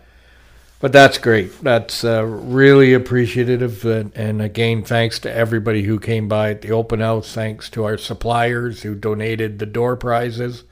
but 0.79 0.91
that's 0.91 1.19
great. 1.19 1.62
That's 1.62 2.03
uh, 2.03 2.25
really 2.25 2.93
appreciative, 2.93 3.85
and, 3.85 4.12
and 4.15 4.41
again, 4.41 4.83
thanks 4.83 5.19
to 5.19 5.31
everybody 5.31 5.83
who 5.83 5.99
came 5.99 6.27
by 6.27 6.49
at 6.49 6.62
the 6.63 6.71
open 6.71 7.01
house. 7.01 7.31
Thanks 7.31 7.69
to 7.71 7.83
our 7.83 7.99
suppliers 7.99 8.81
who 8.81 8.95
donated 8.95 9.59
the 9.59 9.67
door 9.67 9.95
prizes. 9.95 10.63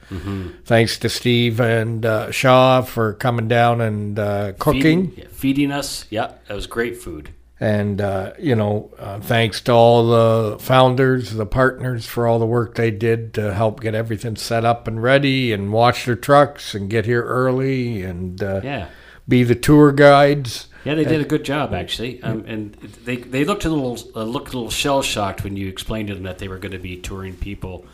Thanks 0.64 0.98
to 0.98 1.08
Steve 1.08 1.60
and 1.60 2.04
uh, 2.04 2.32
Shaw 2.32 2.82
for 2.82 3.12
coming 3.12 3.46
down 3.46 3.80
and 3.80 4.18
uh, 4.18 4.52
cooking. 4.58 5.10
Feeding, 5.10 5.12
yeah, 5.16 5.24
feeding 5.30 5.70
us. 5.70 6.06
Yeah, 6.10 6.32
that 6.48 6.54
was 6.54 6.66
great 6.66 6.96
food. 6.96 7.30
And, 7.60 8.00
uh, 8.00 8.34
you 8.38 8.54
know, 8.54 8.90
uh, 8.98 9.18
thanks 9.18 9.60
to 9.62 9.72
all 9.72 10.08
the 10.10 10.58
founders, 10.60 11.32
the 11.32 11.44
partners 11.46 12.06
for 12.06 12.28
all 12.28 12.38
the 12.38 12.46
work 12.46 12.76
they 12.76 12.92
did 12.92 13.34
to 13.34 13.52
help 13.52 13.80
get 13.80 13.96
everything 13.96 14.36
set 14.36 14.64
up 14.64 14.86
and 14.86 15.02
ready 15.02 15.52
and 15.52 15.72
wash 15.72 16.06
their 16.06 16.14
trucks 16.14 16.74
and 16.74 16.88
get 16.88 17.04
here 17.04 17.22
early 17.24 18.02
and 18.04 18.40
uh, 18.42 18.60
Yeah. 18.62 18.86
be 19.26 19.42
the 19.42 19.56
tour 19.56 19.90
guides. 19.90 20.68
Yeah, 20.84 20.94
they 20.94 21.04
did 21.04 21.20
a 21.20 21.24
good 21.24 21.44
job 21.44 21.74
actually, 21.74 22.22
um, 22.22 22.44
and 22.46 22.72
they 23.04 23.16
they 23.16 23.44
looked 23.44 23.64
a 23.64 23.68
little 23.68 23.98
uh, 24.18 24.22
looked 24.22 24.54
a 24.54 24.56
little 24.56 24.70
shell 24.70 25.02
shocked 25.02 25.42
when 25.44 25.54
you 25.56 25.68
explained 25.68 26.08
to 26.08 26.14
them 26.14 26.22
that 26.22 26.38
they 26.38 26.48
were 26.48 26.56
going 26.58 26.72
to 26.72 26.78
be 26.78 26.96
touring 26.96 27.34
people 27.34 27.84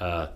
uh, 0.00 0.26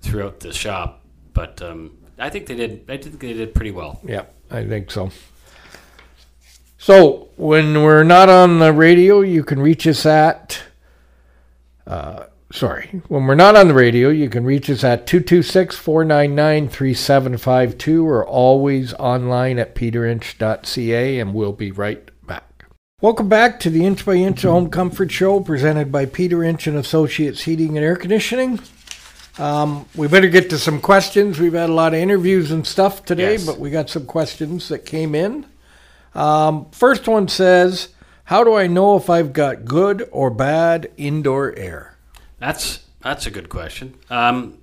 throughout 0.00 0.40
the 0.40 0.52
shop. 0.54 1.02
But 1.34 1.60
um, 1.60 1.98
I 2.18 2.30
think 2.30 2.46
they 2.46 2.54
did. 2.54 2.84
I 2.88 2.96
think 2.96 3.18
they 3.20 3.32
did 3.34 3.52
pretty 3.54 3.72
well. 3.72 4.00
Yeah, 4.06 4.22
I 4.50 4.64
think 4.64 4.90
so. 4.90 5.10
So 6.82 7.28
when 7.36 7.82
we're 7.82 8.04
not 8.04 8.30
on 8.30 8.58
the 8.58 8.72
radio, 8.72 9.20
you 9.20 9.44
can 9.44 9.60
reach 9.60 9.86
us 9.86 10.06
at. 10.06 10.62
Uh, 11.86 12.24
sorry, 12.50 13.02
when 13.08 13.26
we're 13.26 13.34
not 13.34 13.54
on 13.54 13.68
the 13.68 13.74
radio, 13.74 14.08
you 14.08 14.30
can 14.30 14.44
reach 14.46 14.70
us 14.70 14.82
at 14.82 15.06
226 15.06 15.76
499 15.76 16.70
3752 16.70 18.08
or 18.08 18.26
always 18.26 18.94
online 18.94 19.58
at 19.58 19.74
peterinch.ca, 19.74 21.18
and 21.18 21.34
we'll 21.34 21.52
be 21.52 21.70
right 21.70 22.10
back. 22.26 22.64
Welcome 23.02 23.28
back 23.28 23.60
to 23.60 23.68
the 23.68 23.84
Inch 23.84 24.06
by 24.06 24.14
Inch 24.14 24.40
Home 24.40 24.70
Comfort 24.70 25.12
Show 25.12 25.40
presented 25.40 25.92
by 25.92 26.06
Peter 26.06 26.42
Inch 26.42 26.66
and 26.66 26.78
Associates 26.78 27.42
Heating 27.42 27.76
and 27.76 27.84
Air 27.84 27.96
Conditioning. 27.96 28.58
Um, 29.38 29.84
we 29.94 30.08
better 30.08 30.28
get 30.30 30.48
to 30.48 30.58
some 30.58 30.80
questions. 30.80 31.38
We've 31.38 31.52
had 31.52 31.68
a 31.68 31.74
lot 31.74 31.92
of 31.92 32.00
interviews 32.00 32.50
and 32.50 32.66
stuff 32.66 33.04
today, 33.04 33.32
Yes. 33.32 33.44
but 33.44 33.58
we 33.58 33.68
got 33.68 33.90
some 33.90 34.06
questions 34.06 34.68
that 34.68 34.86
came 34.86 35.14
in. 35.14 35.44
Um, 36.14 36.70
first 36.70 37.06
one 37.06 37.28
says, 37.28 37.88
How 38.24 38.44
do 38.44 38.54
I 38.54 38.66
know 38.66 38.96
if 38.96 39.08
I've 39.08 39.32
got 39.32 39.64
good 39.64 40.08
or 40.12 40.30
bad 40.30 40.90
indoor 40.96 41.54
air? 41.56 41.96
That's 42.38 42.84
that's 43.00 43.26
a 43.26 43.30
good 43.30 43.48
question. 43.48 43.94
Um, 44.08 44.58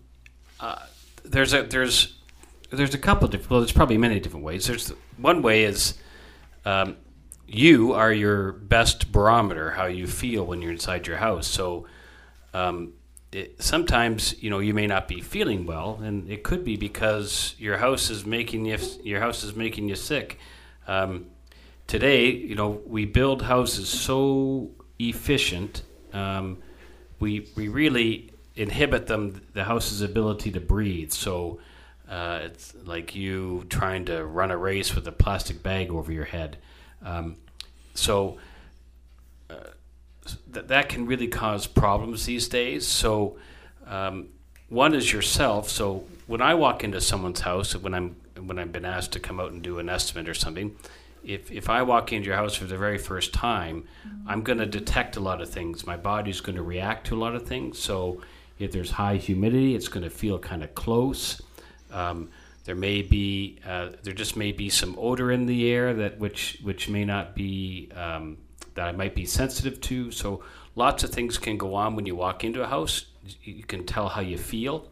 uh, 0.60 0.80
there's 1.24 1.54
a 1.54 1.64
there's 1.64 2.16
there's 2.72 2.94
a 2.94 2.98
couple 2.98 3.28
different. 3.28 3.52
Well, 3.52 3.60
there's 3.62 3.72
probably 3.72 3.98
many 3.98 4.20
different 4.20 4.46
ways. 4.46 4.68
There's 4.68 4.94
one 5.18 5.42
way 5.42 5.64
is 5.64 5.96
um, 6.66 6.98
you 7.48 7.94
are 7.94 8.12
your 8.12 8.52
best 8.52 9.12
barometer 9.12 9.72
how 9.72 9.86
you 9.86 10.08
feel 10.08 10.46
when 10.46 10.62
you're 10.62 10.72
inside 10.72 11.08
your 11.08 11.18
house. 11.18 11.48
So 11.48 11.88
um, 12.54 12.94
it, 13.32 13.62
sometimes 13.62 14.42
you 14.42 14.50
know 14.50 14.60
you 14.60 14.74
may 14.74 14.88
not 14.88 15.08
be 15.08 15.22
feeling 15.22 15.66
well, 15.66 16.00
and 16.04 16.30
it 16.30 16.44
could 16.44 16.64
be 16.64 16.76
because 16.78 17.56
your 17.58 17.78
house 17.78 18.10
is 18.10 18.26
making 18.26 18.66
you 18.66 18.78
your 19.04 19.20
house 19.20 19.44
is 19.44 19.56
making 19.56 19.88
you 19.88 19.96
sick. 19.96 20.40
Um, 20.88 21.28
today, 21.88 22.30
you 22.30 22.56
know, 22.56 22.82
we 22.86 23.06
build 23.06 23.42
houses 23.42 23.90
so 23.90 24.70
efficient. 25.00 25.82
Um, 26.14 26.60
we 27.20 27.48
we 27.56 27.68
really 27.68 28.32
inhibit 28.56 29.08
them 29.08 29.42
the 29.54 29.64
house's 29.64 30.02
ability 30.02 30.52
to 30.52 30.60
breathe. 30.60 31.12
So 31.12 31.60
uh, 32.10 32.42
it's 32.44 32.74
like 32.86 33.16
you 33.16 33.66
trying 33.70 34.06
to 34.06 34.26
run 34.26 34.52
a 34.52 34.58
race 34.58 34.96
with 34.96 35.08
a 35.08 35.12
plastic 35.12 35.64
bag 35.64 35.92
over 35.92 36.12
your 36.12 36.26
head. 36.26 36.58
Um, 37.04 37.38
so 37.94 38.38
uh, 39.50 39.56
th- 40.54 40.68
that 40.68 40.90
can 40.90 41.06
really 41.06 41.28
cause 41.28 41.68
problems 41.68 42.26
these 42.26 42.48
days. 42.48 42.88
So 42.88 43.38
um, 43.86 44.30
one 44.70 44.94
is 44.94 45.12
yourself. 45.12 45.70
So 45.70 46.06
when 46.28 46.42
I 46.42 46.56
walk 46.56 46.84
into 46.84 47.02
someone's 47.02 47.42
house, 47.42 47.76
when 47.76 47.94
I'm 47.94 48.16
when 48.40 48.60
I've 48.60 48.72
been 48.72 48.86
asked 48.86 49.14
to 49.14 49.20
come 49.20 49.40
out 49.40 49.52
and 49.52 49.62
do 49.62 49.80
an 49.80 49.90
estimate 49.90 50.30
or 50.30 50.34
something, 50.34 50.76
if 51.24 51.52
if 51.52 51.70
I 51.70 51.82
walk 51.84 52.14
into 52.14 52.28
your 52.28 52.36
house 52.36 52.56
for 52.56 52.66
the 52.66 52.78
very 52.78 52.98
first 52.98 53.34
time, 53.34 53.86
I'm 54.26 54.42
going 54.42 54.60
to 54.60 54.66
detect 54.66 55.18
a 55.18 55.20
lot 55.20 55.42
of 55.42 55.50
things. 55.50 55.86
My 55.86 55.98
body's 55.98 56.42
going 56.42 56.56
to 56.56 56.64
react 56.64 57.08
to 57.08 57.16
a 57.16 57.20
lot 57.20 57.36
of 57.36 57.48
things. 57.48 57.80
So 57.80 58.22
if 58.60 58.72
there's 58.72 58.92
high 58.92 59.18
humidity, 59.18 59.76
it's 59.76 59.88
going 59.88 60.04
to 60.04 60.10
feel 60.10 60.40
kind 60.40 60.64
of 60.64 60.74
close. 60.76 61.42
Um, 61.92 62.30
there 62.66 62.76
may 62.76 63.02
be 63.02 63.60
uh, 63.66 63.90
there 64.04 64.14
just 64.14 64.36
may 64.36 64.52
be 64.52 64.70
some 64.70 64.96
odor 65.00 65.32
in 65.32 65.46
the 65.46 65.72
air 65.72 65.94
that 65.94 66.20
which 66.20 66.60
which 66.64 66.90
may 66.90 67.06
not 67.06 67.34
be 67.36 67.90
um, 67.96 68.38
that 68.76 68.88
I 68.88 68.92
might 68.92 69.16
be 69.16 69.26
sensitive 69.26 69.80
to. 69.82 70.12
So 70.12 70.44
lots 70.76 71.04
of 71.04 71.12
things 71.12 71.38
can 71.38 71.58
go 71.58 71.76
on 71.76 71.96
when 71.96 72.06
you 72.06 72.16
walk 72.16 72.44
into 72.44 72.62
a 72.62 72.68
house. 72.68 73.06
You 73.42 73.64
can 73.64 73.86
tell 73.86 74.10
how 74.10 74.22
you 74.22 74.38
feel. 74.38 74.92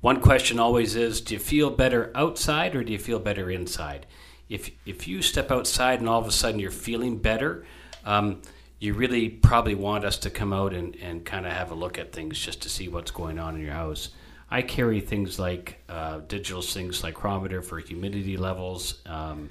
One 0.00 0.20
question 0.20 0.58
always 0.58 0.94
is: 0.94 1.20
Do 1.20 1.34
you 1.34 1.40
feel 1.40 1.70
better 1.70 2.12
outside 2.14 2.76
or 2.76 2.84
do 2.84 2.92
you 2.92 2.98
feel 2.98 3.18
better 3.18 3.50
inside? 3.50 4.06
If 4.48 4.70
if 4.86 5.06
you 5.06 5.22
step 5.22 5.50
outside 5.50 6.00
and 6.00 6.08
all 6.08 6.20
of 6.20 6.26
a 6.26 6.32
sudden 6.32 6.60
you're 6.60 6.70
feeling 6.70 7.18
better, 7.18 7.64
um, 8.04 8.42
you 8.78 8.94
really 8.94 9.28
probably 9.28 9.74
want 9.74 10.04
us 10.04 10.18
to 10.18 10.30
come 10.30 10.52
out 10.52 10.72
and, 10.72 10.96
and 10.96 11.24
kind 11.24 11.46
of 11.46 11.52
have 11.52 11.70
a 11.70 11.74
look 11.74 11.98
at 11.98 12.12
things 12.12 12.38
just 12.38 12.62
to 12.62 12.68
see 12.68 12.88
what's 12.88 13.10
going 13.10 13.38
on 13.38 13.56
in 13.56 13.62
your 13.62 13.74
house. 13.74 14.10
I 14.50 14.62
carry 14.62 15.00
things 15.00 15.38
like 15.38 15.82
uh, 15.88 16.20
digital 16.26 16.62
things 16.62 17.02
like 17.02 17.14
hygrometer 17.14 17.60
for 17.60 17.78
humidity 17.78 18.36
levels, 18.36 19.02
um, 19.04 19.50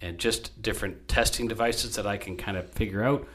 and 0.00 0.18
just 0.18 0.62
different 0.62 1.08
testing 1.08 1.48
devices 1.48 1.96
that 1.96 2.06
I 2.06 2.18
can 2.18 2.36
kind 2.36 2.56
of 2.56 2.70
figure 2.70 3.02
out. 3.02 3.26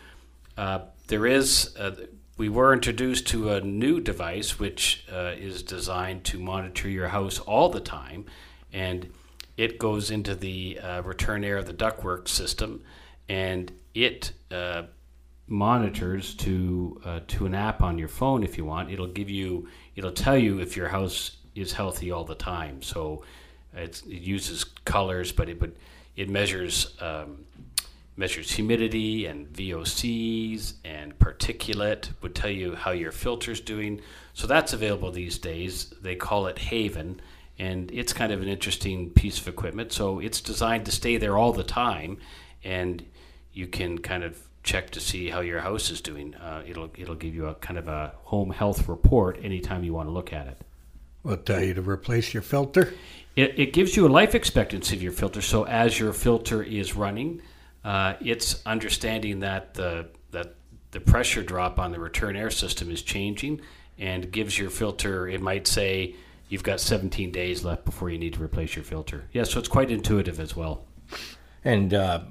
Uh, 0.57 0.79
there 1.07 1.25
is, 1.25 1.75
uh, 1.77 1.95
we 2.37 2.49
were 2.49 2.73
introduced 2.73 3.27
to 3.27 3.51
a 3.51 3.61
new 3.61 3.99
device 3.99 4.59
which 4.59 5.05
uh, 5.11 5.33
is 5.37 5.63
designed 5.63 6.23
to 6.25 6.39
monitor 6.39 6.89
your 6.89 7.07
house 7.09 7.39
all 7.39 7.69
the 7.69 7.79
time, 7.79 8.25
and 8.71 9.11
it 9.57 9.79
goes 9.79 10.11
into 10.11 10.35
the 10.35 10.79
uh, 10.79 11.01
return 11.01 11.43
air 11.43 11.57
of 11.57 11.65
the 11.65 11.73
ductwork 11.73 12.27
system, 12.27 12.83
and 13.27 13.71
it 13.93 14.31
uh, 14.51 14.83
monitors 15.47 16.35
to 16.35 17.01
uh, 17.03 17.19
to 17.27 17.45
an 17.45 17.55
app 17.55 17.81
on 17.81 17.97
your 17.97 18.07
phone 18.07 18.43
if 18.43 18.57
you 18.57 18.65
want. 18.65 18.91
It'll 18.91 19.07
give 19.07 19.29
you, 19.29 19.67
it'll 19.95 20.11
tell 20.11 20.37
you 20.37 20.59
if 20.59 20.77
your 20.77 20.89
house 20.89 21.37
is 21.55 21.73
healthy 21.73 22.11
all 22.11 22.23
the 22.23 22.35
time. 22.35 22.81
So 22.81 23.23
it 23.73 24.05
uses 24.05 24.63
colors, 24.63 25.31
but 25.31 25.49
it 25.49 25.59
would 25.59 25.75
it 26.15 26.29
measures 26.29 26.95
um, 26.99 27.45
measures 28.15 28.51
humidity 28.51 29.27
and 29.27 29.47
VOCs 29.47 30.73
and 30.83 31.17
particulate. 31.19 32.09
Would 32.21 32.35
tell 32.35 32.49
you 32.49 32.75
how 32.75 32.91
your 32.91 33.11
filter's 33.11 33.61
doing. 33.61 34.01
So 34.33 34.47
that's 34.47 34.73
available 34.73 35.11
these 35.11 35.37
days. 35.37 35.93
They 36.01 36.15
call 36.15 36.47
it 36.47 36.57
Haven, 36.57 37.21
and 37.59 37.91
it's 37.91 38.13
kind 38.13 38.31
of 38.31 38.41
an 38.41 38.47
interesting 38.47 39.09
piece 39.09 39.39
of 39.39 39.47
equipment. 39.47 39.91
So 39.91 40.19
it's 40.19 40.41
designed 40.41 40.85
to 40.85 40.91
stay 40.91 41.17
there 41.17 41.37
all 41.37 41.53
the 41.53 41.63
time, 41.63 42.17
and 42.63 43.03
you 43.53 43.67
can 43.67 43.97
kind 43.99 44.23
of 44.23 44.39
check 44.63 44.89
to 44.91 44.99
see 44.99 45.29
how 45.29 45.39
your 45.39 45.61
house 45.61 45.89
is 45.89 46.01
doing. 46.01 46.35
Uh, 46.35 46.63
it'll 46.67 46.89
it'll 46.97 47.15
give 47.15 47.33
you 47.33 47.47
a 47.47 47.55
kind 47.55 47.79
of 47.79 47.87
a 47.87 48.13
home 48.23 48.51
health 48.51 48.87
report 48.87 49.39
anytime 49.41 49.83
you 49.83 49.93
want 49.93 50.07
to 50.07 50.11
look 50.11 50.33
at 50.33 50.47
it. 50.47 50.57
We'll 51.23 51.37
tell 51.37 51.63
you 51.63 51.73
to 51.73 51.81
replace 51.81 52.33
your 52.33 52.43
filter. 52.43 52.93
It, 53.35 53.59
it 53.59 53.73
gives 53.73 53.95
you 53.95 54.07
a 54.07 54.09
life 54.09 54.33
expectancy 54.33 54.95
of 54.95 55.03
your 55.03 55.11
filter. 55.11 55.41
So 55.41 55.63
as 55.65 55.99
your 55.99 56.13
filter 56.13 56.63
is 56.63 56.95
running, 56.95 57.41
uh, 57.83 58.15
it's 58.21 58.65
understanding 58.65 59.39
that 59.41 59.73
the 59.73 60.09
that 60.31 60.55
the 60.91 60.99
pressure 60.99 61.43
drop 61.43 61.79
on 61.79 61.91
the 61.91 61.99
return 61.99 62.35
air 62.35 62.49
system 62.49 62.91
is 62.91 63.01
changing, 63.01 63.61
and 63.97 64.31
gives 64.31 64.57
your 64.57 64.69
filter. 64.69 65.27
It 65.27 65.41
might 65.41 65.67
say 65.67 66.15
you've 66.49 66.63
got 66.63 66.79
17 66.79 67.31
days 67.31 67.63
left 67.63 67.85
before 67.85 68.09
you 68.09 68.17
need 68.17 68.33
to 68.33 68.43
replace 68.43 68.75
your 68.75 68.85
filter. 68.85 69.27
Yeah, 69.31 69.43
so 69.43 69.59
it's 69.59 69.67
quite 69.67 69.91
intuitive 69.91 70.39
as 70.39 70.55
well. 70.55 70.85
And 71.63 71.93
uh, 71.93 72.21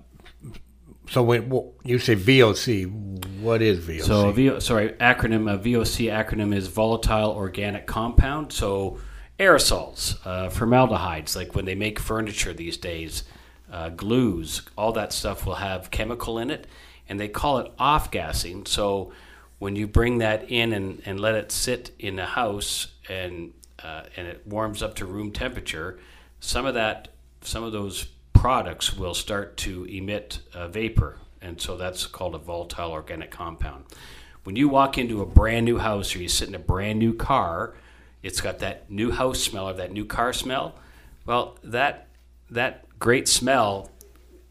so 1.11 1.23
when 1.23 1.73
you 1.85 1.99
say 1.99 2.17
VOC, 2.17 3.41
what 3.41 3.63
is 3.63 3.85
VOC? 3.85 4.03
So, 4.03 4.33
VO, 4.33 4.59
sorry, 4.59 4.91
acronym 4.95 5.51
uh, 5.51 5.59
VOC 5.59 6.11
acronym 6.11 6.55
is 6.55 6.69
volatile 6.69 7.31
organic 7.31 7.87
compound. 7.87 8.53
So, 8.53 8.99
aerosols, 9.39 10.17
uh, 10.25 10.49
formaldehydes, 10.49 11.37
like 11.37 11.55
when 11.55 11.65
they 11.65 11.75
make 11.75 11.99
furniture 11.99 12.53
these 12.53 12.77
days, 12.77 13.25
uh, 13.71 13.91
glues, 13.91 14.63
all 14.77 14.93
that 14.93 15.13
stuff 15.13 15.47
will 15.47 15.57
have 15.57 15.91
chemical 15.91 16.39
in 16.39 16.51
it, 16.51 16.67
and 17.09 17.21
they 17.21 17.29
call 17.29 17.59
it 17.59 17.71
off 17.79 18.11
gassing. 18.11 18.67
So, 18.67 19.13
when 19.59 19.77
you 19.77 19.87
bring 19.87 20.19
that 20.19 20.51
in 20.51 20.73
and, 20.73 21.03
and 21.07 21.21
let 21.21 21.35
it 21.35 21.53
sit 21.53 21.93
in 21.99 22.19
a 22.19 22.27
house 22.27 22.89
and 23.09 23.53
uh, 23.83 24.05
and 24.17 24.27
it 24.27 24.47
warms 24.47 24.83
up 24.83 24.95
to 24.97 25.07
room 25.07 25.33
temperature, 25.33 25.99
some 26.41 26.67
of 26.67 26.75
that, 26.75 27.09
some 27.43 27.63
of 27.63 27.73
those 27.73 28.09
products 28.33 28.97
will 28.97 29.15
start 29.15 29.57
to 29.59 29.85
emit 29.85 30.41
uh, 30.55 30.69
vapor, 30.69 31.19
and 31.41 31.61
so 31.61 31.77
that's 31.77 32.07
called 32.07 32.35
a 32.35 32.39
volatile 32.39 32.93
organic 32.93 33.31
compound. 33.31 33.85
When 34.45 34.57
you 34.57 34.69
walk 34.69 34.97
into 34.99 35.23
a 35.23 35.27
brand 35.27 35.65
new 35.65 35.79
house 35.79 36.15
or 36.15 36.21
you 36.21 36.29
sit 36.29 36.49
in 36.49 36.55
a 36.55 36.61
brand 36.61 36.99
new 36.99 37.15
car, 37.15 37.75
it's 38.23 38.41
got 38.41 38.61
that 38.61 38.91
new 38.91 39.11
house 39.11 39.41
smell 39.41 39.69
or 39.69 39.73
that 39.75 39.93
new 39.93 40.05
car 40.05 40.33
smell. 40.33 40.75
Well, 41.25 41.59
that 41.65 42.07
that 42.51 42.87
great 42.99 43.29
smell, 43.29 43.91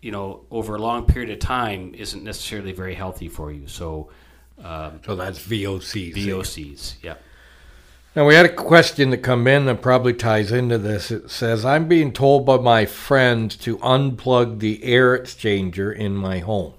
you 0.02 0.12
know, 0.12 0.46
over 0.52 0.76
a 0.76 0.80
long 0.80 1.06
period 1.06 1.30
of 1.30 1.40
time, 1.40 1.94
isn't 1.96 2.24
necessarily 2.24 2.74
very 2.74 2.94
healthy 2.94 3.30
for 3.30 3.52
you. 3.52 3.68
So, 3.68 4.10
um, 4.62 5.00
so 5.06 5.16
that's 5.16 5.40
VOCs. 5.40 6.14
VOCs, 6.14 6.96
yeah. 7.02 7.16
Now 8.16 8.26
we 8.26 8.36
had 8.36 8.46
a 8.46 8.54
question 8.54 9.10
that 9.10 9.18
come 9.18 9.46
in 9.46 9.66
that 9.66 9.82
probably 9.82 10.14
ties 10.14 10.50
into 10.50 10.78
this. 10.78 11.12
It 11.12 11.30
says, 11.30 11.66
"I'm 11.66 11.90
being 11.90 12.14
told 12.14 12.46
by 12.46 12.58
my 12.58 12.86
friend 12.86 13.52
to 13.60 13.78
unplug 13.80 14.60
the 14.60 14.82
air 14.86 15.18
exchanger 15.18 15.94
in 15.94 16.16
my 16.16 16.40
home." 16.40 16.76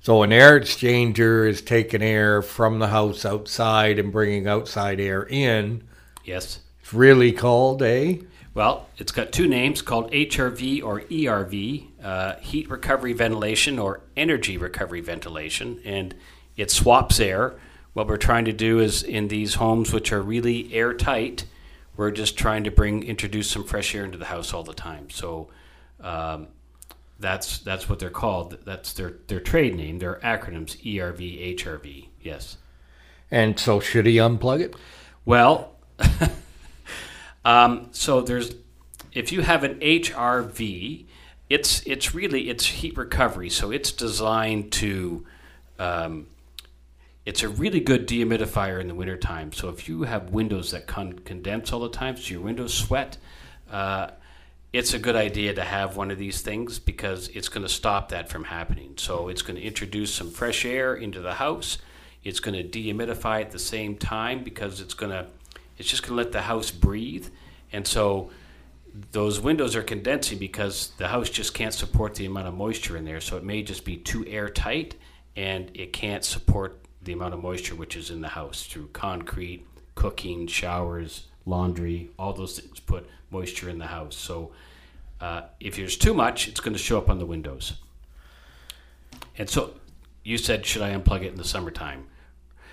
So 0.00 0.22
an 0.22 0.32
air 0.32 0.58
exchanger 0.58 1.46
is 1.46 1.60
taking 1.60 2.00
air 2.00 2.40
from 2.40 2.78
the 2.78 2.86
house 2.88 3.26
outside 3.26 3.98
and 3.98 4.10
bringing 4.10 4.46
outside 4.48 4.98
air 4.98 5.26
in. 5.28 5.82
Yes. 6.24 6.60
It's 6.80 6.94
really 6.94 7.32
called 7.32 7.82
a 7.82 8.22
Well, 8.54 8.86
it's 8.96 9.12
got 9.12 9.32
two 9.32 9.46
names 9.46 9.82
called 9.82 10.10
HRV 10.12 10.80
or 10.82 11.02
ERV. 11.10 11.88
uh, 12.02 12.36
heat 12.40 12.70
recovery 12.70 13.12
ventilation 13.12 13.78
or 13.78 14.00
energy 14.16 14.56
recovery 14.56 15.02
ventilation, 15.02 15.80
and 15.84 16.14
it 16.56 16.70
swaps 16.70 17.20
air. 17.20 17.56
What 17.96 18.08
we're 18.08 18.18
trying 18.18 18.44
to 18.44 18.52
do 18.52 18.78
is 18.80 19.02
in 19.02 19.28
these 19.28 19.54
homes 19.54 19.90
which 19.90 20.12
are 20.12 20.20
really 20.20 20.70
airtight, 20.74 21.46
we're 21.96 22.10
just 22.10 22.36
trying 22.36 22.64
to 22.64 22.70
bring 22.70 23.02
introduce 23.02 23.50
some 23.50 23.64
fresh 23.64 23.94
air 23.94 24.04
into 24.04 24.18
the 24.18 24.26
house 24.26 24.52
all 24.52 24.62
the 24.62 24.74
time. 24.74 25.08
So 25.08 25.48
um, 26.02 26.48
that's 27.18 27.56
that's 27.60 27.88
what 27.88 27.98
they're 27.98 28.10
called. 28.10 28.58
That's 28.66 28.92
their 28.92 29.14
their 29.28 29.40
trade 29.40 29.76
name. 29.76 29.98
Their 29.98 30.16
acronyms 30.16 30.76
ERV, 30.84 31.56
HRV. 31.56 32.08
Yes. 32.20 32.58
And 33.30 33.58
so, 33.58 33.80
should 33.80 34.04
he 34.04 34.16
unplug 34.16 34.60
it? 34.60 34.76
Well, 35.24 35.72
um, 37.46 37.88
so 37.92 38.20
there's 38.20 38.56
if 39.14 39.32
you 39.32 39.40
have 39.40 39.64
an 39.64 39.80
HRV, 39.80 41.06
it's 41.48 41.80
it's 41.86 42.14
really 42.14 42.50
it's 42.50 42.66
heat 42.66 42.94
recovery. 42.98 43.48
So 43.48 43.70
it's 43.70 43.90
designed 43.90 44.70
to 44.72 45.24
um, 45.78 46.26
it's 47.26 47.42
a 47.42 47.48
really 47.48 47.80
good 47.80 48.06
dehumidifier 48.06 48.80
in 48.80 48.86
the 48.86 48.94
wintertime. 48.94 49.52
So 49.52 49.68
if 49.68 49.88
you 49.88 50.04
have 50.04 50.30
windows 50.30 50.70
that 50.70 50.86
con- 50.86 51.18
condense 51.18 51.72
all 51.72 51.80
the 51.80 51.90
time, 51.90 52.16
so 52.16 52.32
your 52.32 52.40
windows 52.40 52.72
sweat, 52.72 53.18
uh, 53.70 54.10
it's 54.72 54.94
a 54.94 54.98
good 54.98 55.16
idea 55.16 55.52
to 55.54 55.64
have 55.64 55.96
one 55.96 56.12
of 56.12 56.18
these 56.18 56.40
things 56.40 56.78
because 56.78 57.26
it's 57.28 57.48
going 57.48 57.66
to 57.66 57.68
stop 57.68 58.10
that 58.10 58.28
from 58.28 58.44
happening. 58.44 58.94
So 58.96 59.28
it's 59.28 59.42
going 59.42 59.56
to 59.56 59.62
introduce 59.62 60.14
some 60.14 60.30
fresh 60.30 60.64
air 60.64 60.94
into 60.94 61.20
the 61.20 61.34
house. 61.34 61.78
It's 62.22 62.38
going 62.38 62.54
to 62.54 62.78
dehumidify 62.78 63.40
at 63.40 63.50
the 63.50 63.58
same 63.58 63.96
time 63.96 64.44
because 64.44 64.80
it's 64.80 64.94
going 64.94 65.12
to 65.12 65.26
it's 65.78 65.90
just 65.90 66.02
going 66.02 66.16
to 66.16 66.22
let 66.22 66.32
the 66.32 66.42
house 66.42 66.70
breathe. 66.70 67.28
And 67.72 67.86
so 67.86 68.30
those 69.12 69.40
windows 69.40 69.76
are 69.76 69.82
condensing 69.82 70.38
because 70.38 70.92
the 70.96 71.08
house 71.08 71.28
just 71.28 71.52
can't 71.54 71.74
support 71.74 72.14
the 72.14 72.24
amount 72.24 72.46
of 72.46 72.54
moisture 72.54 72.96
in 72.96 73.04
there. 73.04 73.20
So 73.20 73.36
it 73.36 73.44
may 73.44 73.62
just 73.62 73.84
be 73.84 73.96
too 73.96 74.24
airtight 74.26 74.94
and 75.36 75.70
it 75.74 75.92
can't 75.92 76.24
support 76.24 76.85
the 77.06 77.12
amount 77.12 77.32
of 77.32 77.42
moisture 77.42 77.74
which 77.74 77.96
is 77.96 78.10
in 78.10 78.20
the 78.20 78.28
house 78.28 78.66
through 78.66 78.88
concrete, 78.88 79.66
cooking, 79.94 80.46
showers, 80.46 81.24
laundry, 81.46 82.10
all 82.18 82.32
those 82.32 82.58
things 82.58 82.78
put 82.80 83.08
moisture 83.30 83.70
in 83.70 83.78
the 83.78 83.86
house. 83.86 84.16
So 84.16 84.52
uh, 85.20 85.42
if 85.60 85.76
there's 85.76 85.96
too 85.96 86.12
much, 86.12 86.48
it's 86.48 86.60
going 86.60 86.74
to 86.74 86.78
show 86.78 86.98
up 86.98 87.08
on 87.08 87.18
the 87.18 87.26
windows. 87.26 87.74
And 89.38 89.48
so 89.48 89.74
you 90.22 90.36
said, 90.36 90.66
should 90.66 90.82
I 90.82 90.94
unplug 90.94 91.22
it 91.22 91.28
in 91.28 91.36
the 91.36 91.44
summertime? 91.44 92.06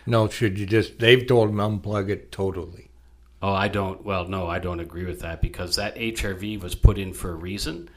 No, 0.05 0.27
should 0.27 0.59
you 0.59 0.65
just? 0.65 0.99
They've 0.99 1.25
told 1.25 1.49
him 1.49 1.57
unplug 1.57 2.09
it 2.09 2.31
totally. 2.31 2.89
Oh, 3.41 3.53
I 3.53 3.67
don't. 3.67 4.03
Well, 4.03 4.27
no, 4.27 4.47
I 4.47 4.59
don't 4.59 4.79
agree 4.79 5.05
with 5.05 5.21
that 5.21 5.41
because 5.41 5.77
that 5.77 5.95
HRV 5.95 6.61
was 6.61 6.75
put 6.75 6.97
in 6.97 7.13
for 7.13 7.31
a 7.31 7.36
reason, 7.36 7.89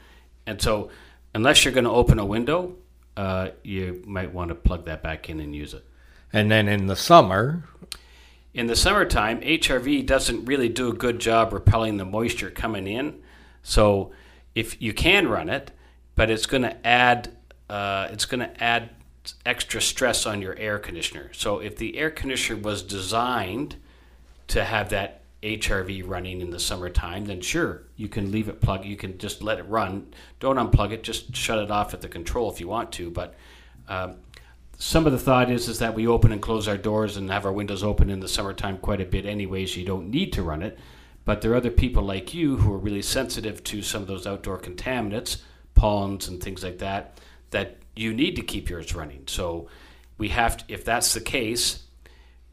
and 0.45 0.61
so 0.61 0.89
unless 1.33 1.65
you're 1.65 1.73
going 1.73 1.83
to 1.83 1.91
open 1.91 2.19
a 2.19 2.25
window, 2.25 2.75
uh, 3.17 3.49
you 3.63 4.01
might 4.05 4.33
want 4.33 4.49
to 4.49 4.55
plug 4.55 4.85
that 4.85 5.03
back 5.03 5.29
in 5.29 5.39
and 5.41 5.53
use 5.53 5.73
it. 5.73 5.83
And 6.33 6.51
then 6.51 6.67
in 6.67 6.87
the 6.87 6.95
summer, 6.95 7.63
In 8.53 8.67
the 8.67 8.75
summertime, 8.75 9.41
HRV 9.41 10.05
doesn't 10.05 10.45
really 10.45 10.67
do 10.67 10.89
a 10.89 10.93
good 10.93 11.19
job 11.19 11.53
repelling 11.53 11.97
the 11.97 12.05
moisture 12.05 12.49
coming 12.49 12.87
in. 12.87 13.21
So 13.61 14.11
if 14.55 14.81
you 14.81 14.93
can 14.93 15.27
run 15.27 15.47
it, 15.49 15.71
but 16.15 16.31
it's 16.31 16.47
going 16.47 16.63
to 16.63 16.87
add 16.87 17.29
uh, 17.69 18.07
it's 18.11 18.25
going 18.25 18.39
to 18.39 18.63
add 18.63 18.89
extra 19.45 19.81
stress 19.81 20.25
on 20.25 20.41
your 20.41 20.55
air 20.57 20.79
conditioner. 20.79 21.31
So 21.33 21.59
if 21.59 21.75
the 21.75 21.97
air 21.97 22.09
conditioner 22.09 22.61
was 22.61 22.81
designed 22.81 23.75
to 24.47 24.63
have 24.63 24.89
that 24.89 25.21
HRV 25.43 26.07
running 26.07 26.41
in 26.41 26.49
the 26.49 26.59
summertime, 26.59 27.25
then 27.25 27.41
sure, 27.41 27.83
you 27.95 28.07
can 28.07 28.31
leave 28.31 28.49
it 28.49 28.61
plugged. 28.61 28.85
You 28.85 28.95
can 28.95 29.17
just 29.17 29.43
let 29.43 29.59
it 29.59 29.67
run. 29.67 30.13
Don't 30.39 30.55
unplug 30.55 30.91
it. 30.91 31.03
Just 31.03 31.35
shut 31.35 31.59
it 31.59 31.69
off 31.69 31.93
at 31.93 32.01
the 32.01 32.07
control 32.07 32.49
if 32.51 32.59
you 32.59 32.67
want 32.67 32.91
to. 32.93 33.11
But 33.11 33.35
um, 33.87 34.15
some 34.77 35.07
of 35.07 35.11
the 35.11 35.19
thought 35.19 35.49
is 35.49 35.67
is 35.67 35.79
that 35.79 35.95
we 35.95 36.05
open 36.05 36.31
and 36.31 36.41
close 36.41 36.67
our 36.67 36.77
doors 36.77 37.17
and 37.17 37.31
have 37.31 37.45
our 37.45 37.51
windows 37.51 37.83
open 37.83 38.11
in 38.11 38.19
the 38.19 38.27
summertime 38.27 38.77
quite 38.77 39.01
a 39.01 39.05
bit 39.05 39.25
anyways. 39.25 39.75
You 39.75 39.85
don't 39.85 40.11
need 40.11 40.31
to 40.33 40.43
run 40.43 40.61
it. 40.61 40.77
But 41.25 41.41
there 41.41 41.51
are 41.51 41.55
other 41.55 41.71
people 41.71 42.03
like 42.03 42.33
you 42.33 42.57
who 42.57 42.71
are 42.71 42.77
really 42.77 43.01
sensitive 43.01 43.63
to 43.65 43.81
some 43.81 44.01
of 44.01 44.07
those 44.07 44.27
outdoor 44.27 44.59
contaminants, 44.59 45.41
pollens 45.73 46.27
and 46.27 46.41
things 46.41 46.63
like 46.63 46.77
that, 46.77 47.19
that 47.49 47.79
you 47.95 48.13
need 48.13 48.35
to 48.35 48.41
keep 48.43 48.69
yours 48.69 48.95
running. 48.95 49.23
So 49.25 49.67
we 50.17 50.29
have 50.29 50.57
to, 50.57 50.63
if 50.69 50.85
that's 50.85 51.13
the 51.13 51.21
case, 51.21 51.83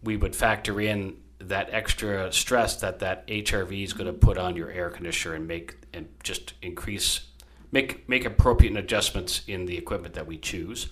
we 0.03 0.16
would 0.16 0.35
factor 0.35 0.81
in 0.81 1.18
that 1.39 1.68
extra 1.72 2.33
stress 2.33 2.77
that 2.77 3.01
that 3.01 3.27
HRV 3.27 3.85
is 3.85 3.93
going 3.93 4.07
to 4.07 4.12
put 4.12 4.39
on 4.39 4.57
your 4.57 4.70
air 4.70 4.89
conditioner 4.89 5.35
and 5.35 5.47
make 5.47 5.77
and 5.93 6.09
just 6.22 6.55
increase 6.62 7.29
make 7.70 8.09
make 8.09 8.25
appropriate 8.25 8.77
adjustments 8.77 9.43
in 9.47 9.66
the 9.66 9.77
equipment 9.77 10.14
that 10.14 10.27
we 10.27 10.39
choose 10.39 10.89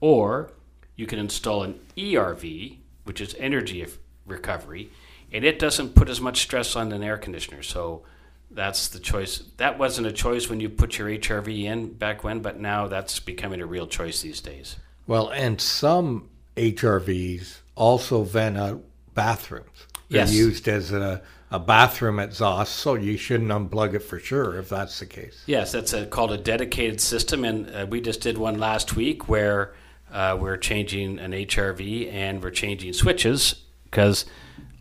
or 0.00 0.52
you 1.00 1.06
can 1.06 1.18
install 1.18 1.62
an 1.62 1.78
ERV 1.96 2.76
which 3.04 3.20
is 3.20 3.34
energy 3.38 3.84
recovery 4.26 4.90
and 5.32 5.44
it 5.44 5.58
doesn't 5.58 5.94
put 5.94 6.08
as 6.08 6.20
much 6.20 6.42
stress 6.42 6.76
on 6.76 6.92
an 6.92 7.02
air 7.02 7.18
conditioner 7.18 7.62
so 7.62 8.02
that's 8.50 8.88
the 8.88 8.98
choice 9.00 9.42
that 9.56 9.78
wasn't 9.78 10.06
a 10.06 10.12
choice 10.12 10.48
when 10.50 10.60
you 10.60 10.68
put 10.68 10.98
your 10.98 11.08
HRV 11.08 11.64
in 11.64 11.92
back 11.94 12.22
when 12.22 12.40
but 12.40 12.60
now 12.60 12.86
that's 12.86 13.18
becoming 13.20 13.60
a 13.60 13.66
real 13.66 13.86
choice 13.86 14.22
these 14.22 14.40
days 14.40 14.76
well, 15.10 15.28
and 15.30 15.60
some 15.60 16.28
HRVs 16.56 17.58
also 17.74 18.22
vent 18.22 18.56
out 18.56 18.84
bathrooms. 19.12 19.86
They're 20.08 20.20
Yes. 20.20 20.32
used 20.32 20.68
as 20.68 20.92
a, 20.92 21.20
a 21.50 21.58
bathroom 21.58 22.20
exhaust, 22.20 22.76
so 22.76 22.94
you 22.94 23.16
shouldn't 23.16 23.50
unplug 23.50 23.94
it 23.94 24.04
for 24.04 24.20
sure 24.20 24.56
if 24.56 24.68
that's 24.68 25.00
the 25.00 25.06
case. 25.06 25.42
Yes, 25.46 25.72
that's 25.72 25.92
a, 25.92 26.06
called 26.06 26.30
a 26.30 26.38
dedicated 26.38 27.00
system, 27.00 27.44
and 27.44 27.74
uh, 27.74 27.86
we 27.90 28.00
just 28.00 28.20
did 28.20 28.38
one 28.38 28.60
last 28.60 28.94
week 28.94 29.28
where 29.28 29.72
uh, 30.12 30.36
we're 30.40 30.56
changing 30.56 31.18
an 31.18 31.32
HRV 31.32 32.12
and 32.12 32.42
we're 32.42 32.50
changing 32.50 32.92
switches 32.92 33.62
because 33.84 34.26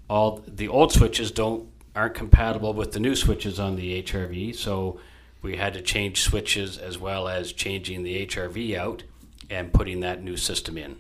all 0.09 0.43
the 0.47 0.67
old 0.67 0.91
switches 0.91 1.31
don't 1.31 1.67
aren't 1.95 2.13
compatible 2.13 2.73
with 2.73 2.91
the 2.93 2.99
new 2.99 3.15
switches 3.15 3.59
on 3.59 3.75
the 3.75 4.01
HRV. 4.03 4.55
So 4.55 4.99
we 5.41 5.57
had 5.57 5.73
to 5.73 5.81
change 5.81 6.21
switches 6.21 6.77
as 6.77 6.97
well 6.97 7.27
as 7.27 7.51
changing 7.51 8.03
the 8.03 8.25
HRV 8.25 8.77
out 8.77 9.03
and 9.49 9.73
putting 9.73 9.99
that 10.01 10.23
new 10.23 10.37
system 10.37 10.77
in. 10.77 10.97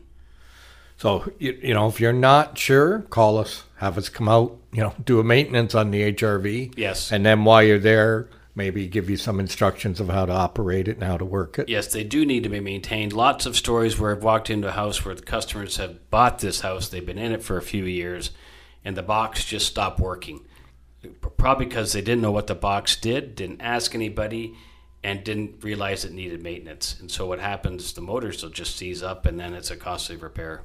So, 0.97 1.31
you, 1.39 1.57
you 1.61 1.73
know, 1.73 1.87
if 1.87 2.01
you're 2.01 2.11
not 2.11 2.57
sure, 2.57 2.99
call 3.09 3.37
us, 3.37 3.63
have 3.77 3.97
us 3.97 4.09
come 4.09 4.27
out, 4.27 4.57
you 4.73 4.81
know, 4.81 4.93
do 5.05 5.19
a 5.19 5.23
maintenance 5.23 5.73
on 5.73 5.91
the 5.91 6.11
HRV. 6.11 6.73
Yes. 6.75 7.11
And 7.11 7.25
then 7.25 7.45
while 7.45 7.63
you're 7.63 7.79
there, 7.79 8.27
maybe 8.59 8.87
give 8.87 9.09
you 9.09 9.15
some 9.15 9.39
instructions 9.39 10.01
of 10.01 10.09
how 10.09 10.25
to 10.25 10.33
operate 10.33 10.89
it 10.89 10.97
and 10.97 11.03
how 11.03 11.15
to 11.17 11.23
work 11.23 11.57
it. 11.57 11.69
Yes, 11.69 11.87
they 11.87 12.03
do 12.03 12.25
need 12.25 12.43
to 12.43 12.49
be 12.49 12.59
maintained. 12.59 13.13
Lots 13.13 13.45
of 13.45 13.55
stories 13.55 13.97
where 13.97 14.11
I've 14.13 14.23
walked 14.23 14.49
into 14.49 14.67
a 14.67 14.73
house 14.73 15.05
where 15.05 15.15
the 15.15 15.21
customers 15.21 15.77
have 15.77 16.09
bought 16.09 16.39
this 16.39 16.59
house, 16.59 16.89
they've 16.89 17.05
been 17.05 17.17
in 17.17 17.31
it 17.31 17.41
for 17.41 17.55
a 17.55 17.61
few 17.61 17.85
years, 17.85 18.31
and 18.83 18.97
the 18.97 19.01
box 19.01 19.45
just 19.45 19.65
stopped 19.65 19.99
working. 19.99 20.45
Probably 21.37 21.65
because 21.65 21.93
they 21.93 22.01
didn't 22.01 22.21
know 22.21 22.33
what 22.33 22.47
the 22.47 22.55
box 22.55 22.97
did, 22.97 23.33
didn't 23.35 23.61
ask 23.61 23.95
anybody, 23.95 24.53
and 25.01 25.23
didn't 25.23 25.63
realize 25.63 26.03
it 26.03 26.11
needed 26.11 26.43
maintenance. 26.43 26.99
And 26.99 27.09
so 27.09 27.25
what 27.25 27.39
happens, 27.39 27.93
the 27.93 28.01
motors 28.01 28.43
will 28.43 28.49
just 28.49 28.75
seize 28.75 29.01
up, 29.01 29.25
and 29.25 29.39
then 29.39 29.53
it's 29.53 29.71
a 29.71 29.77
costly 29.77 30.17
repair. 30.17 30.63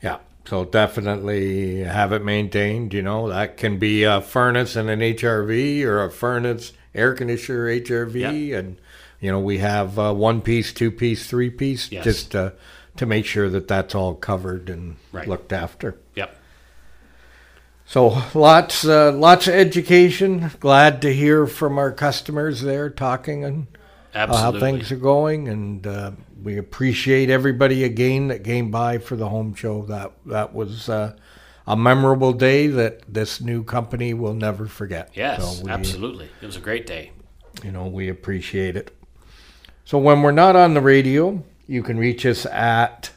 Yeah. 0.00 0.18
So 0.46 0.64
definitely 0.64 1.80
have 1.80 2.12
it 2.12 2.22
maintained. 2.22 2.92
You 2.94 3.02
know, 3.02 3.28
that 3.28 3.56
can 3.56 3.78
be 3.78 4.04
a 4.04 4.20
furnace 4.20 4.76
and 4.76 4.88
an 4.90 5.00
HRV 5.00 5.82
or 5.84 6.04
a 6.04 6.10
furnace 6.10 6.72
air 6.94 7.14
conditioner 7.14 7.66
HRV. 7.66 8.56
And, 8.56 8.76
you 9.20 9.30
know, 9.30 9.40
we 9.40 9.58
have 9.58 9.98
uh, 9.98 10.12
one 10.14 10.40
piece, 10.40 10.72
two 10.72 10.90
piece, 10.90 11.26
three 11.26 11.50
piece, 11.50 11.90
Yes. 11.90 12.04
just 12.04 12.34
uh, 12.34 12.50
to 12.96 13.06
make 13.06 13.24
sure 13.26 13.48
that 13.48 13.68
that's 13.68 13.94
all 13.94 14.14
covered 14.14 14.68
and 14.70 14.96
Right. 15.12 15.28
looked 15.28 15.52
after. 15.52 15.96
Yep. 16.14 16.36
So 17.86 18.22
lots, 18.34 18.84
uh, 18.86 19.12
lots 19.12 19.46
of 19.46 19.54
education. 19.54 20.50
Glad 20.60 21.02
to 21.02 21.12
hear 21.12 21.46
from 21.46 21.78
our 21.78 21.92
customers 21.92 22.62
there 22.62 22.88
talking 22.88 23.44
and 23.44 23.66
uh, 24.14 24.34
how 24.36 24.58
things 24.58 24.90
are 24.90 24.96
going, 24.96 25.48
and 25.48 25.86
uh, 25.86 26.12
we 26.42 26.56
appreciate 26.56 27.28
everybody 27.30 27.84
again 27.84 28.28
that 28.28 28.42
came 28.44 28.70
by 28.70 28.98
for 28.98 29.16
the 29.16 29.28
home 29.28 29.54
show. 29.54 29.82
That 29.82 30.12
that 30.26 30.54
was 30.54 30.88
uh, 30.88 31.14
a 31.66 31.76
memorable 31.76 32.32
day 32.32 32.66
that 32.66 33.02
this 33.12 33.40
new 33.40 33.64
company 33.64 34.12
will 34.14 34.34
never 34.34 34.66
forget. 34.66 35.10
Yes, 35.14 35.58
So 35.58 35.64
we, 35.64 35.70
absolutely. 35.70 36.28
It 36.40 36.46
was 36.46 36.56
a 36.56 36.60
great 36.60 36.86
day. 36.86 37.12
You 37.62 37.72
know, 37.72 37.86
we 37.86 38.08
appreciate 38.08 38.76
it. 38.76 38.94
So 39.84 39.98
when 39.98 40.22
we're 40.22 40.32
not 40.32 40.56
on 40.56 40.74
the 40.74 40.80
radio, 40.80 41.42
you 41.66 41.82
can 41.82 41.98
reach 41.98 42.26
us 42.26 42.46
at 42.46 43.10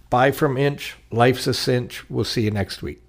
Buy 0.09 0.31
from 0.31 0.57
Inch, 0.57 0.97
life's 1.11 1.47
a 1.47 1.53
cinch. 1.53 2.09
We'll 2.09 2.25
see 2.25 2.41
you 2.43 2.51
next 2.51 2.81
week. 2.81 3.02